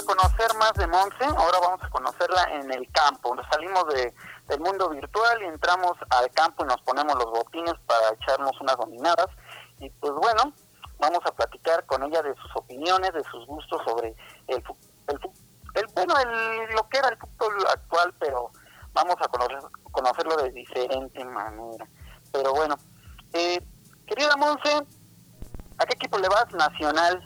[0.07, 3.35] Conocer más de Monse, ahora vamos a conocerla en el campo.
[3.35, 4.15] Nos salimos de,
[4.49, 8.77] del mundo virtual y entramos al campo y nos ponemos los botines para echarnos unas
[8.77, 9.27] dominadas.
[9.79, 10.53] Y pues bueno,
[10.99, 14.15] vamos a platicar con ella de sus opiniones, de sus gustos sobre
[14.47, 14.65] el,
[15.09, 15.21] el,
[15.75, 18.51] el bueno, el, lo que era el fútbol actual, pero
[18.93, 19.59] vamos a conocer,
[19.91, 21.87] conocerlo de diferente manera.
[22.33, 22.77] Pero bueno,
[23.33, 23.61] eh,
[24.07, 24.87] querida Monse,
[25.79, 26.51] ¿a qué equipo le vas?
[26.53, 27.23] Nacional.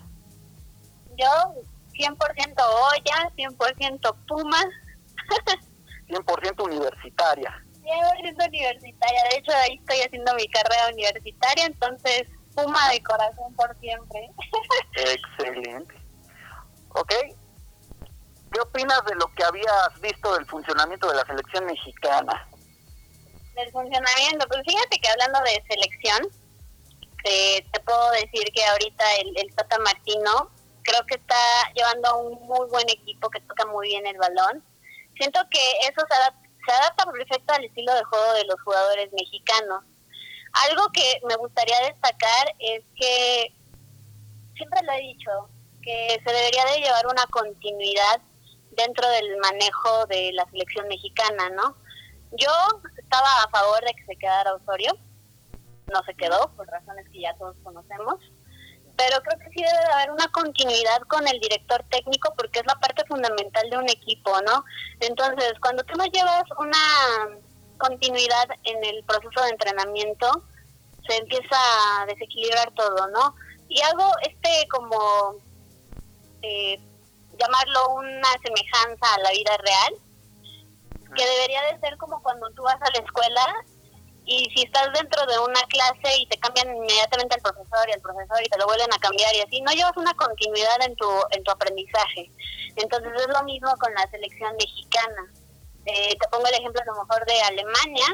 [1.16, 1.54] Yo
[2.00, 4.66] 100% olla, 100% Pumas.
[6.08, 7.64] 100% universitaria.
[7.82, 9.22] 100% universitaria.
[9.30, 12.22] De hecho, ahí estoy haciendo mi carrera universitaria, entonces
[12.54, 14.28] Puma de corazón por siempre.
[14.96, 15.94] Excelente.
[16.88, 17.12] ¿Ok?
[18.52, 22.48] ¿Qué opinas de lo que habías visto del funcionamiento de la selección mexicana?
[23.54, 26.28] Del funcionamiento, pues fíjate que hablando de selección,
[27.24, 30.50] eh, te puedo decir que ahorita el, el Tata Martino
[30.82, 31.34] creo que está
[31.74, 34.64] llevando un muy buen equipo que toca muy bien el balón.
[35.16, 39.12] Siento que eso se adapta, se adapta perfecto al estilo de juego de los jugadores
[39.12, 39.84] mexicanos.
[40.52, 43.54] Algo que me gustaría destacar es que,
[44.56, 45.48] siempre lo he dicho,
[45.82, 48.20] que se debería de llevar una continuidad
[48.72, 51.76] dentro del manejo de la selección mexicana, ¿no?
[52.32, 52.50] Yo
[52.98, 54.96] estaba a favor de que se quedara Osorio,
[55.92, 58.16] no se quedó, por razones que ya todos conocemos,
[59.00, 62.66] pero creo que sí debe de haber una continuidad con el director técnico porque es
[62.66, 64.62] la parte fundamental de un equipo, ¿no?
[65.00, 66.76] Entonces, cuando tú no llevas una
[67.78, 70.44] continuidad en el proceso de entrenamiento,
[71.08, 73.34] se empieza a desequilibrar todo, ¿no?
[73.70, 75.34] Y hago este como,
[76.42, 76.78] eh,
[77.38, 79.94] llamarlo una semejanza a la vida real,
[81.16, 83.46] que debería de ser como cuando tú vas a la escuela
[84.30, 88.00] y si estás dentro de una clase y te cambian inmediatamente al profesor y al
[88.00, 91.10] profesor y te lo vuelven a cambiar y así, no llevas una continuidad en tu,
[91.32, 92.30] en tu aprendizaje.
[92.76, 95.26] Entonces es lo mismo con la selección mexicana.
[95.84, 98.06] Eh, te pongo el ejemplo a lo mejor de Alemania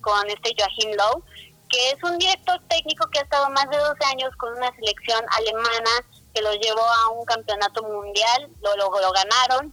[0.00, 1.22] con este Joachim Lowe,
[1.68, 5.24] que es un director técnico que ha estado más de 12 años con una selección
[5.38, 6.02] alemana
[6.34, 9.72] que lo llevó a un campeonato mundial, lo, lo, lo ganaron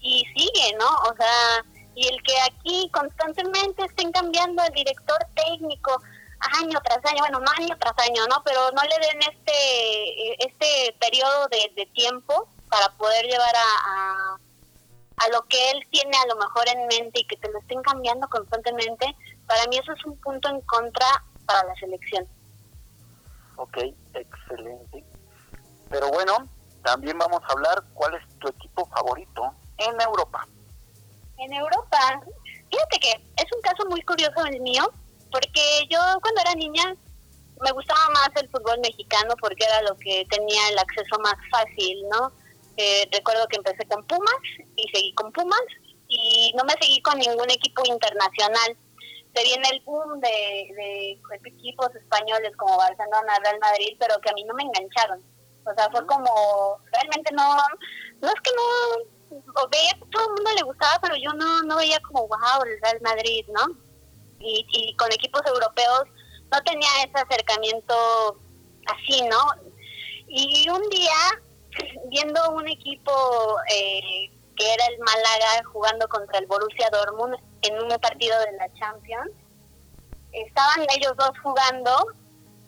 [0.00, 0.88] y sigue, ¿no?
[1.08, 6.00] O sea, y el que aquí constantemente estén cambiando el director técnico
[6.58, 8.42] año tras año, bueno, no año tras año, ¿no?
[8.44, 14.36] Pero no le den este este periodo de, de tiempo para poder llevar a,
[15.16, 17.82] a, lo que él tiene a lo mejor en mente y que te lo estén
[17.82, 19.14] cambiando constantemente,
[19.46, 21.06] para mí eso es un punto en contra
[21.44, 22.26] para la selección.
[23.56, 23.76] Ok,
[24.14, 25.04] excelente.
[25.90, 26.48] Pero bueno,
[26.82, 30.46] también vamos a hablar cuál es tu equipo favorito en Europa.
[31.40, 32.20] En Europa,
[32.70, 34.92] fíjate que es un caso muy curioso el mío,
[35.32, 36.94] porque yo cuando era niña
[37.62, 42.08] me gustaba más el fútbol mexicano porque era lo que tenía el acceso más fácil,
[42.10, 42.30] ¿no?
[42.76, 44.40] Eh, recuerdo que empecé con Pumas
[44.76, 45.62] y seguí con Pumas
[46.08, 48.76] y no me seguí con ningún equipo internacional.
[49.34, 54.34] Se viene el boom de, de equipos españoles como Barcelona, Real Madrid, pero que a
[54.34, 55.22] mí no me engancharon.
[55.64, 57.56] O sea, fue como, realmente no,
[58.20, 59.19] no es que no,
[59.70, 62.80] veía que todo el mundo le gustaba, pero yo no, no veía como, wow, el
[62.82, 63.74] Real Madrid, ¿no?
[64.38, 66.04] Y, y con equipos europeos
[66.50, 68.40] no tenía ese acercamiento
[68.86, 69.70] así, ¿no?
[70.28, 71.42] Y un día,
[72.08, 77.88] viendo un equipo eh, que era el Málaga jugando contra el Borussia Dortmund en un
[78.00, 79.30] partido de la Champions,
[80.32, 82.06] estaban ellos dos jugando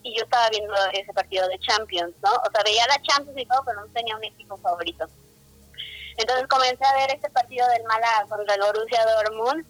[0.02, 2.30] y yo estaba viendo ese partido de Champions, ¿no?
[2.30, 5.06] O sea, veía la Champions y todo, pero no tenía un equipo favorito.
[6.16, 9.66] Entonces comencé a ver este partido del Málaga contra el Borussia Dortmund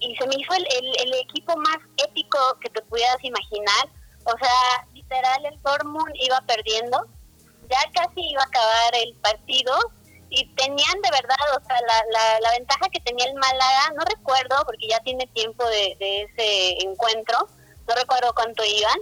[0.00, 3.88] y se me hizo el, equipo más épico que te pudieras imaginar.
[4.24, 7.06] O sea, literal, el Dortmund iba perdiendo,
[7.68, 9.76] ya casi iba a acabar el partido
[10.30, 14.04] y tenían de verdad, o sea, la, la, la ventaja que tenía el Málaga, no
[14.04, 17.48] recuerdo porque ya tiene tiempo de, de ese encuentro,
[17.86, 18.98] no recuerdo cuánto iban,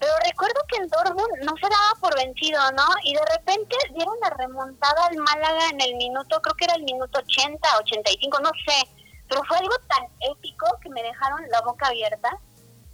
[0.00, 2.86] pero recuerdo que el Dortmund no se daba por vencido, ¿no?
[3.04, 6.84] Y de repente dieron la remontada al Málaga en el minuto, creo que era el
[6.84, 8.88] minuto 80, 85, no sé.
[9.28, 12.30] Pero fue algo tan épico que me dejaron la boca abierta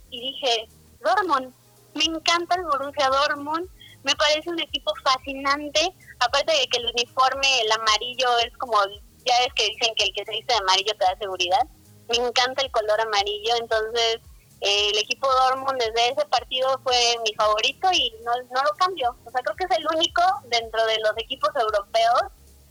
[0.09, 0.67] y dije,
[0.99, 1.53] Dortmund,
[1.93, 3.69] me encanta el Borussia Dortmund,
[4.03, 8.77] me parece un equipo fascinante, aparte de que el uniforme, el amarillo es como,
[9.25, 11.65] ya es que dicen que el que se dice de amarillo te da seguridad,
[12.09, 14.19] me encanta el color amarillo, entonces
[14.59, 19.15] el equipo Dortmund desde ese partido fue mi favorito y no, no lo cambio.
[19.25, 22.23] O sea, creo que es el único dentro de los equipos europeos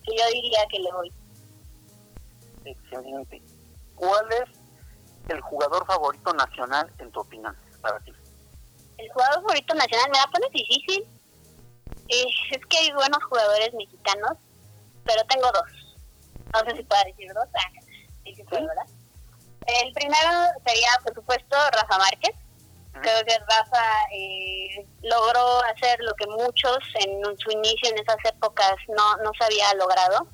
[0.04, 1.12] que yo diría que le voy.
[2.64, 3.42] Excelente.
[3.94, 4.48] ¿Cuál es
[5.28, 8.12] el jugador favorito nacional en tu opinión para ti?
[8.98, 11.04] El jugador favorito nacional me la pones difícil.
[12.08, 14.32] Eh, es que hay buenos jugadores mexicanos,
[15.04, 15.96] pero tengo dos.
[16.52, 17.46] No sé si puedo decir dos.
[17.54, 17.70] Ah,
[18.24, 18.95] sí, sí, ¿verdad?
[19.66, 20.30] El primero
[20.64, 22.34] sería, por supuesto, Rafa Márquez.
[23.02, 28.74] Creo que Rafa eh, logró hacer lo que muchos en su inicio en esas épocas
[28.88, 30.26] no, no se había logrado.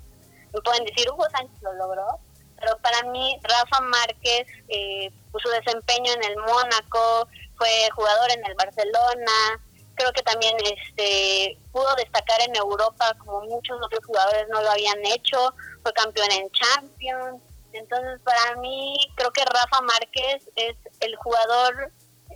[0.53, 2.19] Me pueden decir, Hugo Sánchez lo logró,
[2.59, 7.27] pero para mí Rafa Márquez, eh, su desempeño en el Mónaco,
[7.57, 9.59] fue jugador en el Barcelona,
[9.95, 15.05] creo que también este pudo destacar en Europa como muchos otros jugadores no lo habían
[15.05, 17.41] hecho, fue campeón en Champions,
[17.73, 21.91] entonces, para mí, creo que Rafa Márquez es el jugador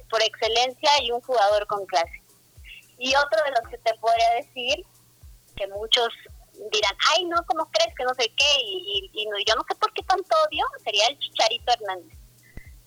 [0.10, 2.24] por excelencia y un jugador con clase.
[2.98, 4.86] Y otro de los que te podría decir,
[5.56, 6.10] que muchos
[6.72, 8.54] dirán, ay, no, ¿cómo crees que no sé qué?
[8.62, 12.18] Y, yo no sé por qué tanto odio, sería el Chicharito Hernández.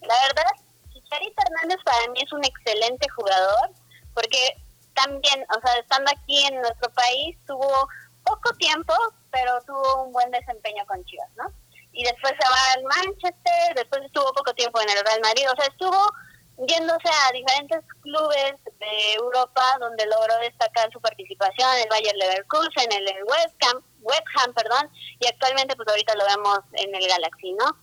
[0.02, 0.50] La verdad,
[0.92, 3.70] Chicharito Hernández para mí es un excelente jugador,
[4.14, 4.56] porque
[4.94, 7.88] también, o sea, estando aquí en nuestro país, tuvo
[8.24, 8.94] poco tiempo,
[9.30, 11.52] pero tuvo un buen desempeño con Chivas, ¿no?
[11.92, 15.56] Y después se va al Manchester, después estuvo poco tiempo en el Real Madrid, o
[15.56, 16.06] sea, estuvo
[16.66, 23.06] yéndose a diferentes clubes de Europa donde logró destacar su participación, el Bayer Leverkusen, el
[23.24, 27.76] West Ham, West Ham, perdón, y actualmente pues ahorita lo vemos en el Galaxy, ¿no?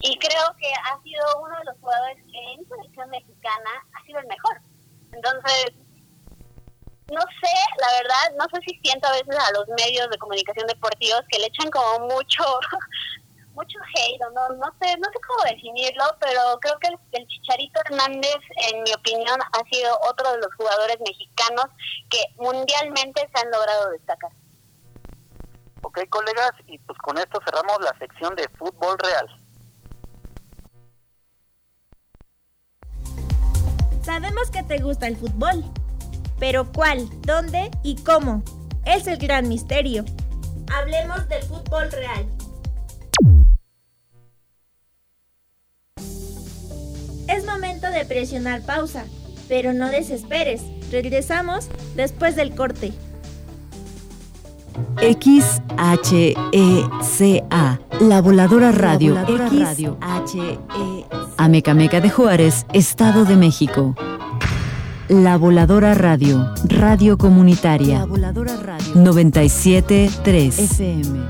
[0.00, 4.18] Y creo que ha sido uno de los jugadores que en selección mexicana ha sido
[4.20, 4.60] el mejor.
[5.12, 5.72] Entonces,
[7.10, 10.66] no sé, la verdad, no sé si siento a veces a los medios de comunicación
[10.66, 12.44] deportivos que le echan como mucho
[13.54, 18.38] mucho hate, no, no sé, no sé cómo definirlo, pero creo que el, Chicharito Hernández,
[18.72, 21.66] en mi opinión, ha sido otro de los jugadores mexicanos
[22.10, 24.32] que mundialmente se han logrado destacar.
[25.82, 29.26] Ok, colegas, y pues con esto cerramos la sección de fútbol real.
[34.02, 35.64] Sabemos que te gusta el fútbol,
[36.38, 38.42] pero ¿cuál, dónde y cómo?
[38.84, 40.04] Es el gran misterio.
[40.72, 42.33] Hablemos del fútbol real.
[47.84, 49.04] Momento de presionar pausa,
[49.48, 50.62] pero no desesperes.
[50.90, 52.92] Regresamos después del corte.
[54.98, 56.38] XHECA,
[58.00, 59.14] La Voladora Radio.
[59.14, 59.98] La Voladora Radio.
[61.36, 63.94] Amecameca de Juárez, Estado de México.
[65.08, 68.00] La Voladora Radio, Radio Comunitaria.
[68.00, 68.94] La Voladora Radio.
[68.94, 71.20] 973 FM.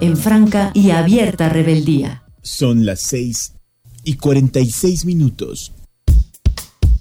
[0.00, 2.22] En franca y abierta rebeldía.
[2.42, 3.57] Son las 6
[4.08, 5.72] y 46 minutos.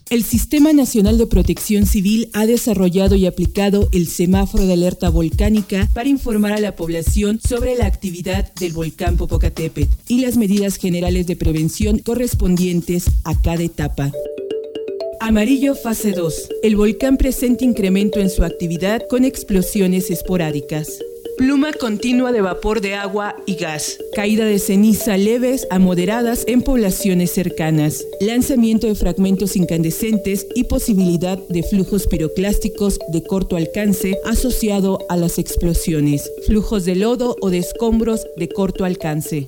[0.10, 5.88] El Sistema Nacional de Protección Civil ha desarrollado y aplicado el semáforo de alerta volcánica
[5.94, 11.28] para informar a la población sobre la actividad del volcán Popocatépetl y las medidas generales
[11.28, 14.12] de prevención correspondientes a cada etapa.
[15.22, 16.50] Amarillo fase 2.
[16.62, 21.00] El volcán presenta incremento en su actividad con explosiones esporádicas.
[21.38, 24.00] Pluma continua de vapor de agua y gas.
[24.16, 28.04] Caída de ceniza leves a moderadas en poblaciones cercanas.
[28.20, 35.38] Lanzamiento de fragmentos incandescentes y posibilidad de flujos piroclásticos de corto alcance asociado a las
[35.38, 36.32] explosiones.
[36.48, 39.48] Flujos de lodo o de escombros de corto alcance.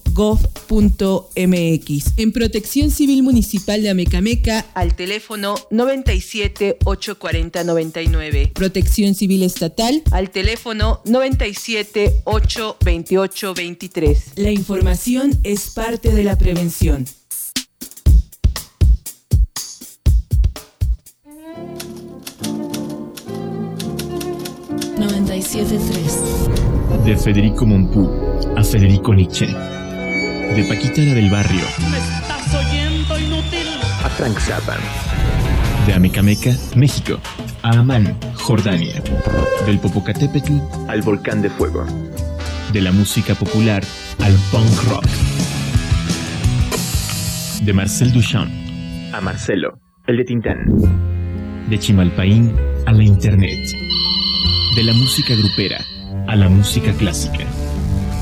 [0.13, 2.05] gov.mx.
[2.17, 8.51] En Protección Civil Municipal de Amecameca al teléfono 97 840 99.
[8.53, 14.23] Protección Civil Estatal al teléfono 97 828 23.
[14.35, 17.05] La información es parte de la prevención.
[27.05, 28.09] De Federico Mompú
[28.55, 29.47] a Federico Nietzsche
[30.55, 31.61] de Paquita del Barrio.
[31.89, 33.67] ¿Me estás oyendo, inútil?
[34.03, 34.75] A Frank Zappa.
[35.85, 37.19] De Amecameca, México.
[37.63, 39.01] A Amán, Jordania.
[39.65, 40.53] Del Popocatépetl
[40.89, 41.85] al Volcán de Fuego.
[42.73, 43.83] De la música popular
[44.19, 45.05] al punk rock.
[47.63, 48.51] De Marcel Duchamp
[49.13, 49.77] a Marcelo,
[50.07, 50.65] el de Tintán.
[51.69, 52.53] De Chimalpaín
[52.85, 53.59] a la Internet.
[54.75, 55.83] De la música grupera
[56.27, 57.45] a la música clásica.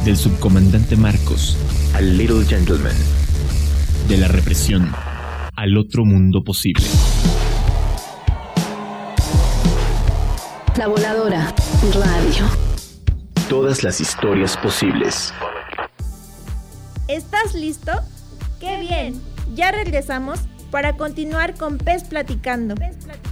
[0.04, 1.58] Del subcomandante Marcos
[2.00, 2.96] al Little Gentleman.
[4.08, 4.90] De la represión
[5.58, 6.86] al otro mundo posible.
[10.78, 11.54] La voladora
[11.94, 12.46] radio.
[13.50, 15.34] Todas las historias posibles.
[17.10, 17.92] ¿Estás listo?
[18.62, 19.22] ¡Qué bien!
[19.54, 20.40] Ya regresamos
[20.72, 22.76] para continuar con Pez Platicando.
[22.76, 23.29] Pez Platicando.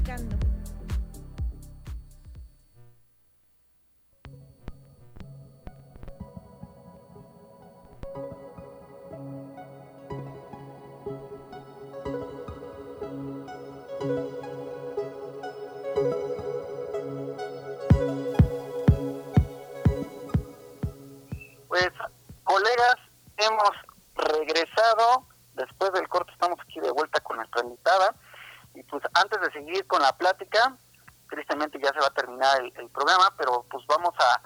[32.71, 34.41] Terminar el, programa, pero pues vamos a,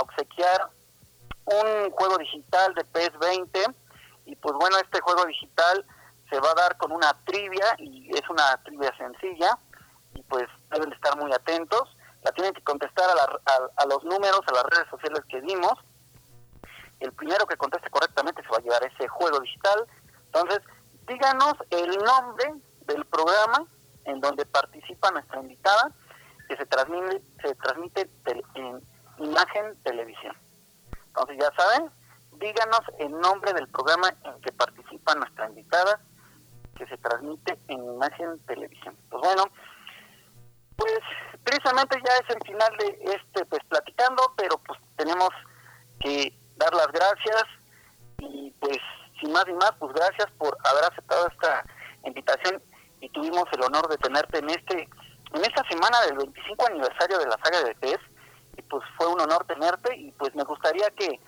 [0.00, 0.70] obsequiar
[1.44, 3.64] un juego digital de PES 20
[4.24, 5.86] y pues bueno, este juego digital
[6.30, 9.56] se va a dar con una trivia y es una trivia sencilla
[10.14, 11.96] y pues deben estar muy atentos.
[12.22, 15.74] La tienen que contestar a, a, los números, a las redes sociales que dimos.
[16.98, 19.86] El primero que conteste correctamente se va a llevar ese juego digital.
[20.26, 20.60] Entonces,
[21.06, 22.54] díganos el nombre
[22.86, 23.64] del programa
[24.06, 25.94] en donde participa nuestra invitada
[26.48, 28.10] que se transmite, se transmite
[28.54, 28.82] en
[29.18, 30.36] imagen televisión.
[31.06, 31.90] Entonces ya saben,
[32.32, 36.00] díganos el nombre del programa en que participa nuestra invitada
[36.76, 38.96] que se transmite en imagen televisión.
[39.08, 39.44] Pues bueno,
[40.76, 40.98] pues
[41.44, 45.30] precisamente ya es el final de este pues platicando, pero pues tenemos
[46.00, 47.44] que dar las gracias
[48.18, 48.78] y pues
[49.20, 51.64] sin más ni más, pues gracias por haber aceptado esta
[52.04, 52.62] invitación
[53.00, 54.88] y tuvimos el honor de tenerte en este
[55.34, 57.98] en esta semana del 25 aniversario de la saga de PES
[58.56, 61.20] y pues fue un honor tenerte y pues me gustaría que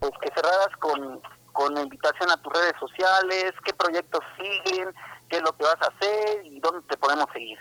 [0.00, 1.22] pues que cerraras con,
[1.52, 4.92] con la invitación a tus redes sociales, qué proyectos siguen,
[5.28, 7.58] qué es lo que vas a hacer y dónde te podemos seguir.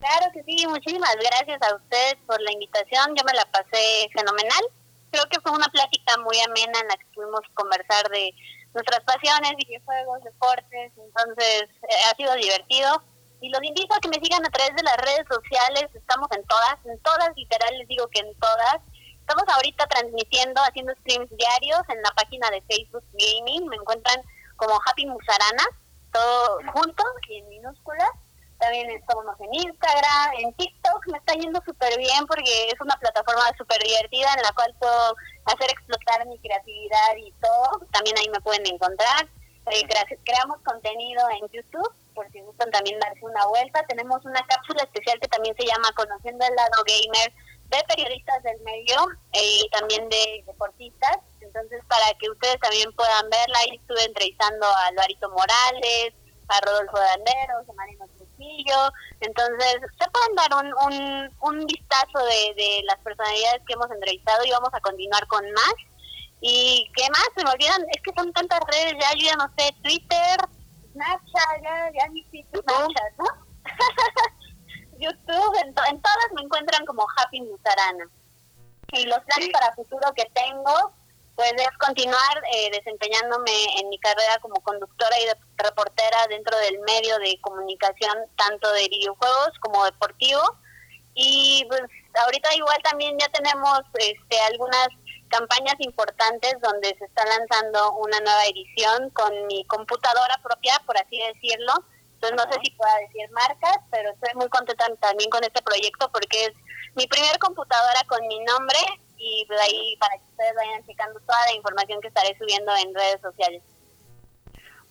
[0.00, 4.64] Claro que sí, muchísimas gracias a ustedes por la invitación, yo me la pasé fenomenal.
[5.12, 8.34] Creo que fue una plática muy amena en la que pudimos conversar de
[8.74, 13.02] nuestras pasiones, videojuegos, deportes, entonces eh, ha sido divertido
[13.40, 16.44] y los invito a que me sigan a través de las redes sociales, estamos en
[16.44, 18.80] todas, en todas, literal les digo que en todas.
[19.20, 24.20] Estamos ahorita transmitiendo, haciendo streams diarios en la página de Facebook Gaming, me encuentran
[24.56, 25.64] como Happy Musarana,
[26.12, 28.10] todo junto y en minúsculas.
[28.58, 33.42] También estamos en Instagram, en TikTok, me está yendo súper bien porque es una plataforma
[33.56, 35.16] súper divertida en la cual puedo
[35.46, 37.86] hacer explotar mi creatividad y todo.
[37.90, 39.26] También ahí me pueden encontrar.
[39.66, 39.88] Eh,
[40.24, 43.82] creamos contenido en YouTube por si gustan también darse una vuelta.
[43.86, 47.32] Tenemos una cápsula especial que también se llama Conociendo el lado gamer
[47.70, 48.96] de periodistas del medio
[49.32, 51.18] eh, y también de deportistas.
[51.40, 56.14] Entonces, para que ustedes también puedan verla, ahí estuve entrevistando a Alvarito Morales,
[56.48, 58.92] a Rodolfo Danderos, a Marino Trujillo.
[59.20, 64.44] Entonces, se pueden dar un, un, un vistazo de, de las personalidades que hemos entrevistado
[64.44, 65.74] y vamos a continuar con más.
[66.40, 67.28] ¿Y qué más?
[67.36, 70.38] Se me olvidan, es que son tantas redes ya, yo ya no sé, Twitter,
[70.92, 73.24] Snapchat, ya, ya ni Snapchat, ¿no?
[75.00, 78.08] YouTube, en, todas me encuentran como Happy Musarana.
[78.92, 80.92] Y los planes para futuro que tengo,
[81.36, 85.26] pues es continuar eh, desempeñándome en mi carrera como conductora y
[85.56, 90.42] reportera dentro del medio de comunicación, tanto de videojuegos como deportivo.
[91.14, 91.82] Y pues
[92.24, 94.88] ahorita igual también ya tenemos este, algunas
[95.30, 101.18] campañas importantes donde se está lanzando una nueva edición con mi computadora propia, por así
[101.32, 101.72] decirlo.
[102.14, 106.10] Entonces no sé si pueda decir marcas, pero estoy muy contenta también con este proyecto
[106.12, 106.52] porque es
[106.94, 108.78] mi primer computadora con mi nombre
[109.16, 112.94] y de ahí para que ustedes vayan checando toda la información que estaré subiendo en
[112.94, 113.62] redes sociales.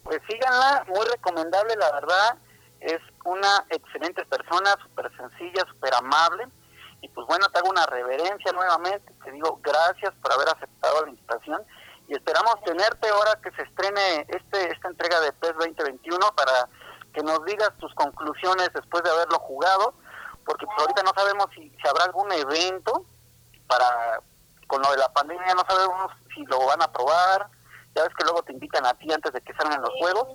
[0.04, 2.38] Pues síganla, muy recomendable la verdad,
[2.80, 6.48] es una excelente persona, súper sencilla, súper amable
[7.02, 11.10] y pues bueno, te hago una reverencia nuevamente, te digo gracias por haber aceptado la
[11.10, 11.62] invitación
[12.08, 16.68] y esperamos tenerte ahora que se estrene este esta entrega de PES 2021 para
[17.14, 19.94] que nos digas tus conclusiones después de haberlo jugado,
[20.46, 23.06] porque pues ahorita no sabemos si, si habrá algún evento
[23.68, 24.22] para
[24.68, 27.48] con lo de la pandemia no sabemos si lo van a probar,
[27.96, 30.28] ya ves que luego te invitan a ti antes de que salgan los juegos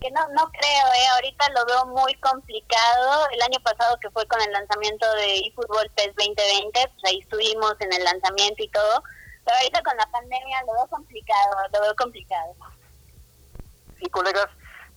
[0.00, 3.28] que no no creo, eh, ahorita lo veo muy complicado.
[3.32, 7.74] El año pasado que fue con el lanzamiento de eFootball PES 2020, pues ahí estuvimos
[7.80, 9.02] en el lanzamiento y todo.
[9.44, 12.54] Pero ahorita con la pandemia lo veo complicado, lo veo complicado.
[13.98, 14.48] Sí, colegas,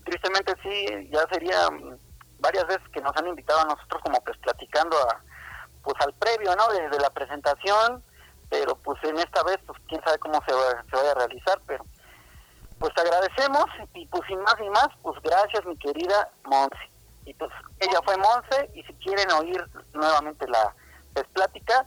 [0.06, 1.98] tristemente sí, ya sería mm,
[2.40, 5.22] varias veces que nos han invitado a nosotros como pues platicando a,
[5.84, 6.68] pues al previo, ¿no?
[6.70, 8.04] De, la presentación,
[8.50, 11.60] pero pues en esta vez pues quién sabe cómo se, va, se vaya a realizar,
[11.68, 11.84] pero
[12.84, 13.64] pues te agradecemos
[13.94, 16.92] y pues sin más ni más, pues gracias mi querida Monse.
[17.24, 20.76] Y pues ella fue Monse y si quieren oír nuevamente la
[21.32, 21.86] plática,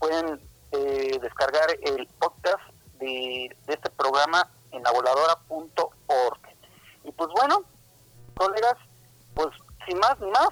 [0.00, 0.40] pueden
[0.72, 2.64] eh, descargar el podcast
[2.98, 6.40] de, este programa en lavoladora.org.
[7.04, 7.62] Y pues bueno,
[8.34, 8.74] colegas,
[9.36, 9.50] pues
[9.86, 10.48] sin más ni más,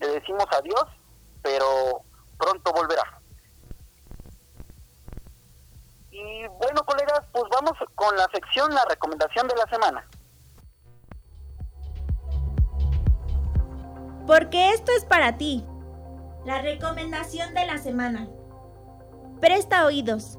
[0.00, 0.84] le decimos adiós,
[1.40, 2.02] pero
[2.36, 3.21] pronto volverá.
[6.24, 10.08] Y bueno, colegas, pues vamos con la sección, la recomendación de la semana.
[14.26, 15.66] Porque esto es para ti.
[16.44, 18.28] La recomendación de la semana.
[19.40, 20.38] Presta oídos.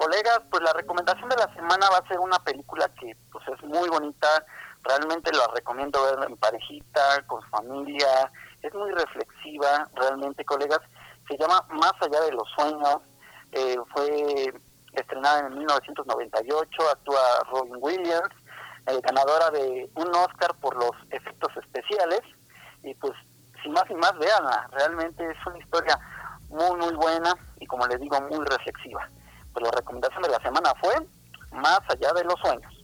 [0.00, 3.62] colegas, pues la recomendación de la semana va a ser una película que pues es
[3.64, 4.44] muy bonita,
[4.82, 8.30] realmente la recomiendo ver en parejita, con familia,
[8.62, 10.80] es muy reflexiva, realmente colegas,
[11.28, 12.96] se llama Más allá de los sueños,
[13.52, 14.54] eh, fue
[14.92, 17.20] estrenada en 1998, actúa
[17.50, 18.34] Robin Williams,
[18.86, 22.20] eh, ganadora de un Oscar por los efectos especiales,
[22.82, 23.12] y pues
[23.62, 25.98] sin más y más, veanla, realmente es una historia
[26.48, 29.08] muy muy buena y como les digo, muy reflexiva.
[29.52, 30.94] Pues la recomendación de la semana fue
[31.52, 32.79] Más allá de los sueños.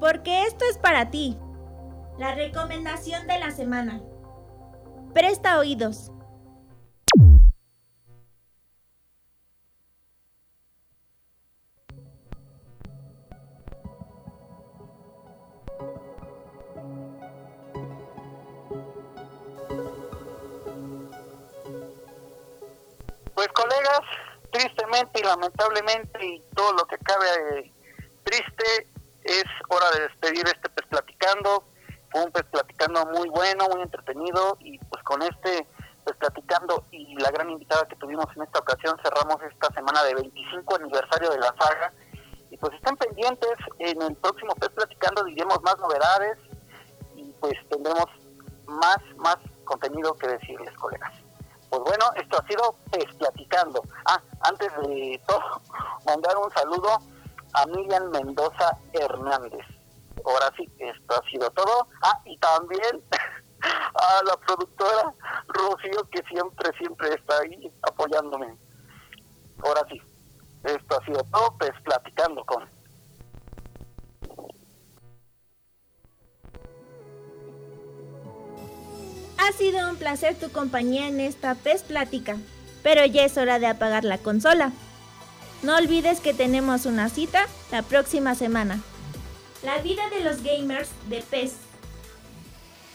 [0.00, 1.38] Porque esto es para ti.
[2.18, 4.00] La recomendación de la semana.
[5.12, 6.10] Presta oídos.
[23.34, 24.00] Pues colegas,
[24.50, 27.72] tristemente y lamentablemente y todo lo que cabe
[28.24, 28.86] triste,
[29.26, 31.64] es hora de despedir este Pez Platicando.
[32.10, 35.66] Fue un Pez Platicando muy bueno, muy entretenido y pues con este
[36.04, 40.14] Pez Platicando y la gran invitada que tuvimos en esta ocasión cerramos esta semana de
[40.14, 41.92] 25 aniversario de la saga.
[42.50, 46.38] Y pues estén pendientes, en el próximo Pez Platicando diremos más novedades
[47.16, 48.06] y pues tendremos
[48.66, 51.12] más, más contenido que decirles, colegas.
[51.68, 53.82] Pues bueno, esto ha sido Pez Platicando.
[54.04, 55.60] Ah, antes de todo,
[56.06, 57.00] mandar un saludo
[57.56, 59.64] a Miriam Mendoza Hernández.
[60.24, 61.88] Ahora sí, esto ha sido todo.
[62.02, 63.02] Ah, y también
[63.94, 65.14] a la productora
[65.48, 68.56] Rocío, que siempre, siempre está ahí apoyándome.
[69.64, 70.00] Ahora sí,
[70.64, 72.68] esto ha sido todo, pues platicando con.
[79.38, 82.36] Ha sido un placer tu compañía en esta PES Plática,
[82.82, 84.72] pero ya es hora de apagar la consola.
[85.62, 88.80] No olvides que tenemos una cita la próxima semana.
[89.62, 91.54] La vida de los gamers de PES.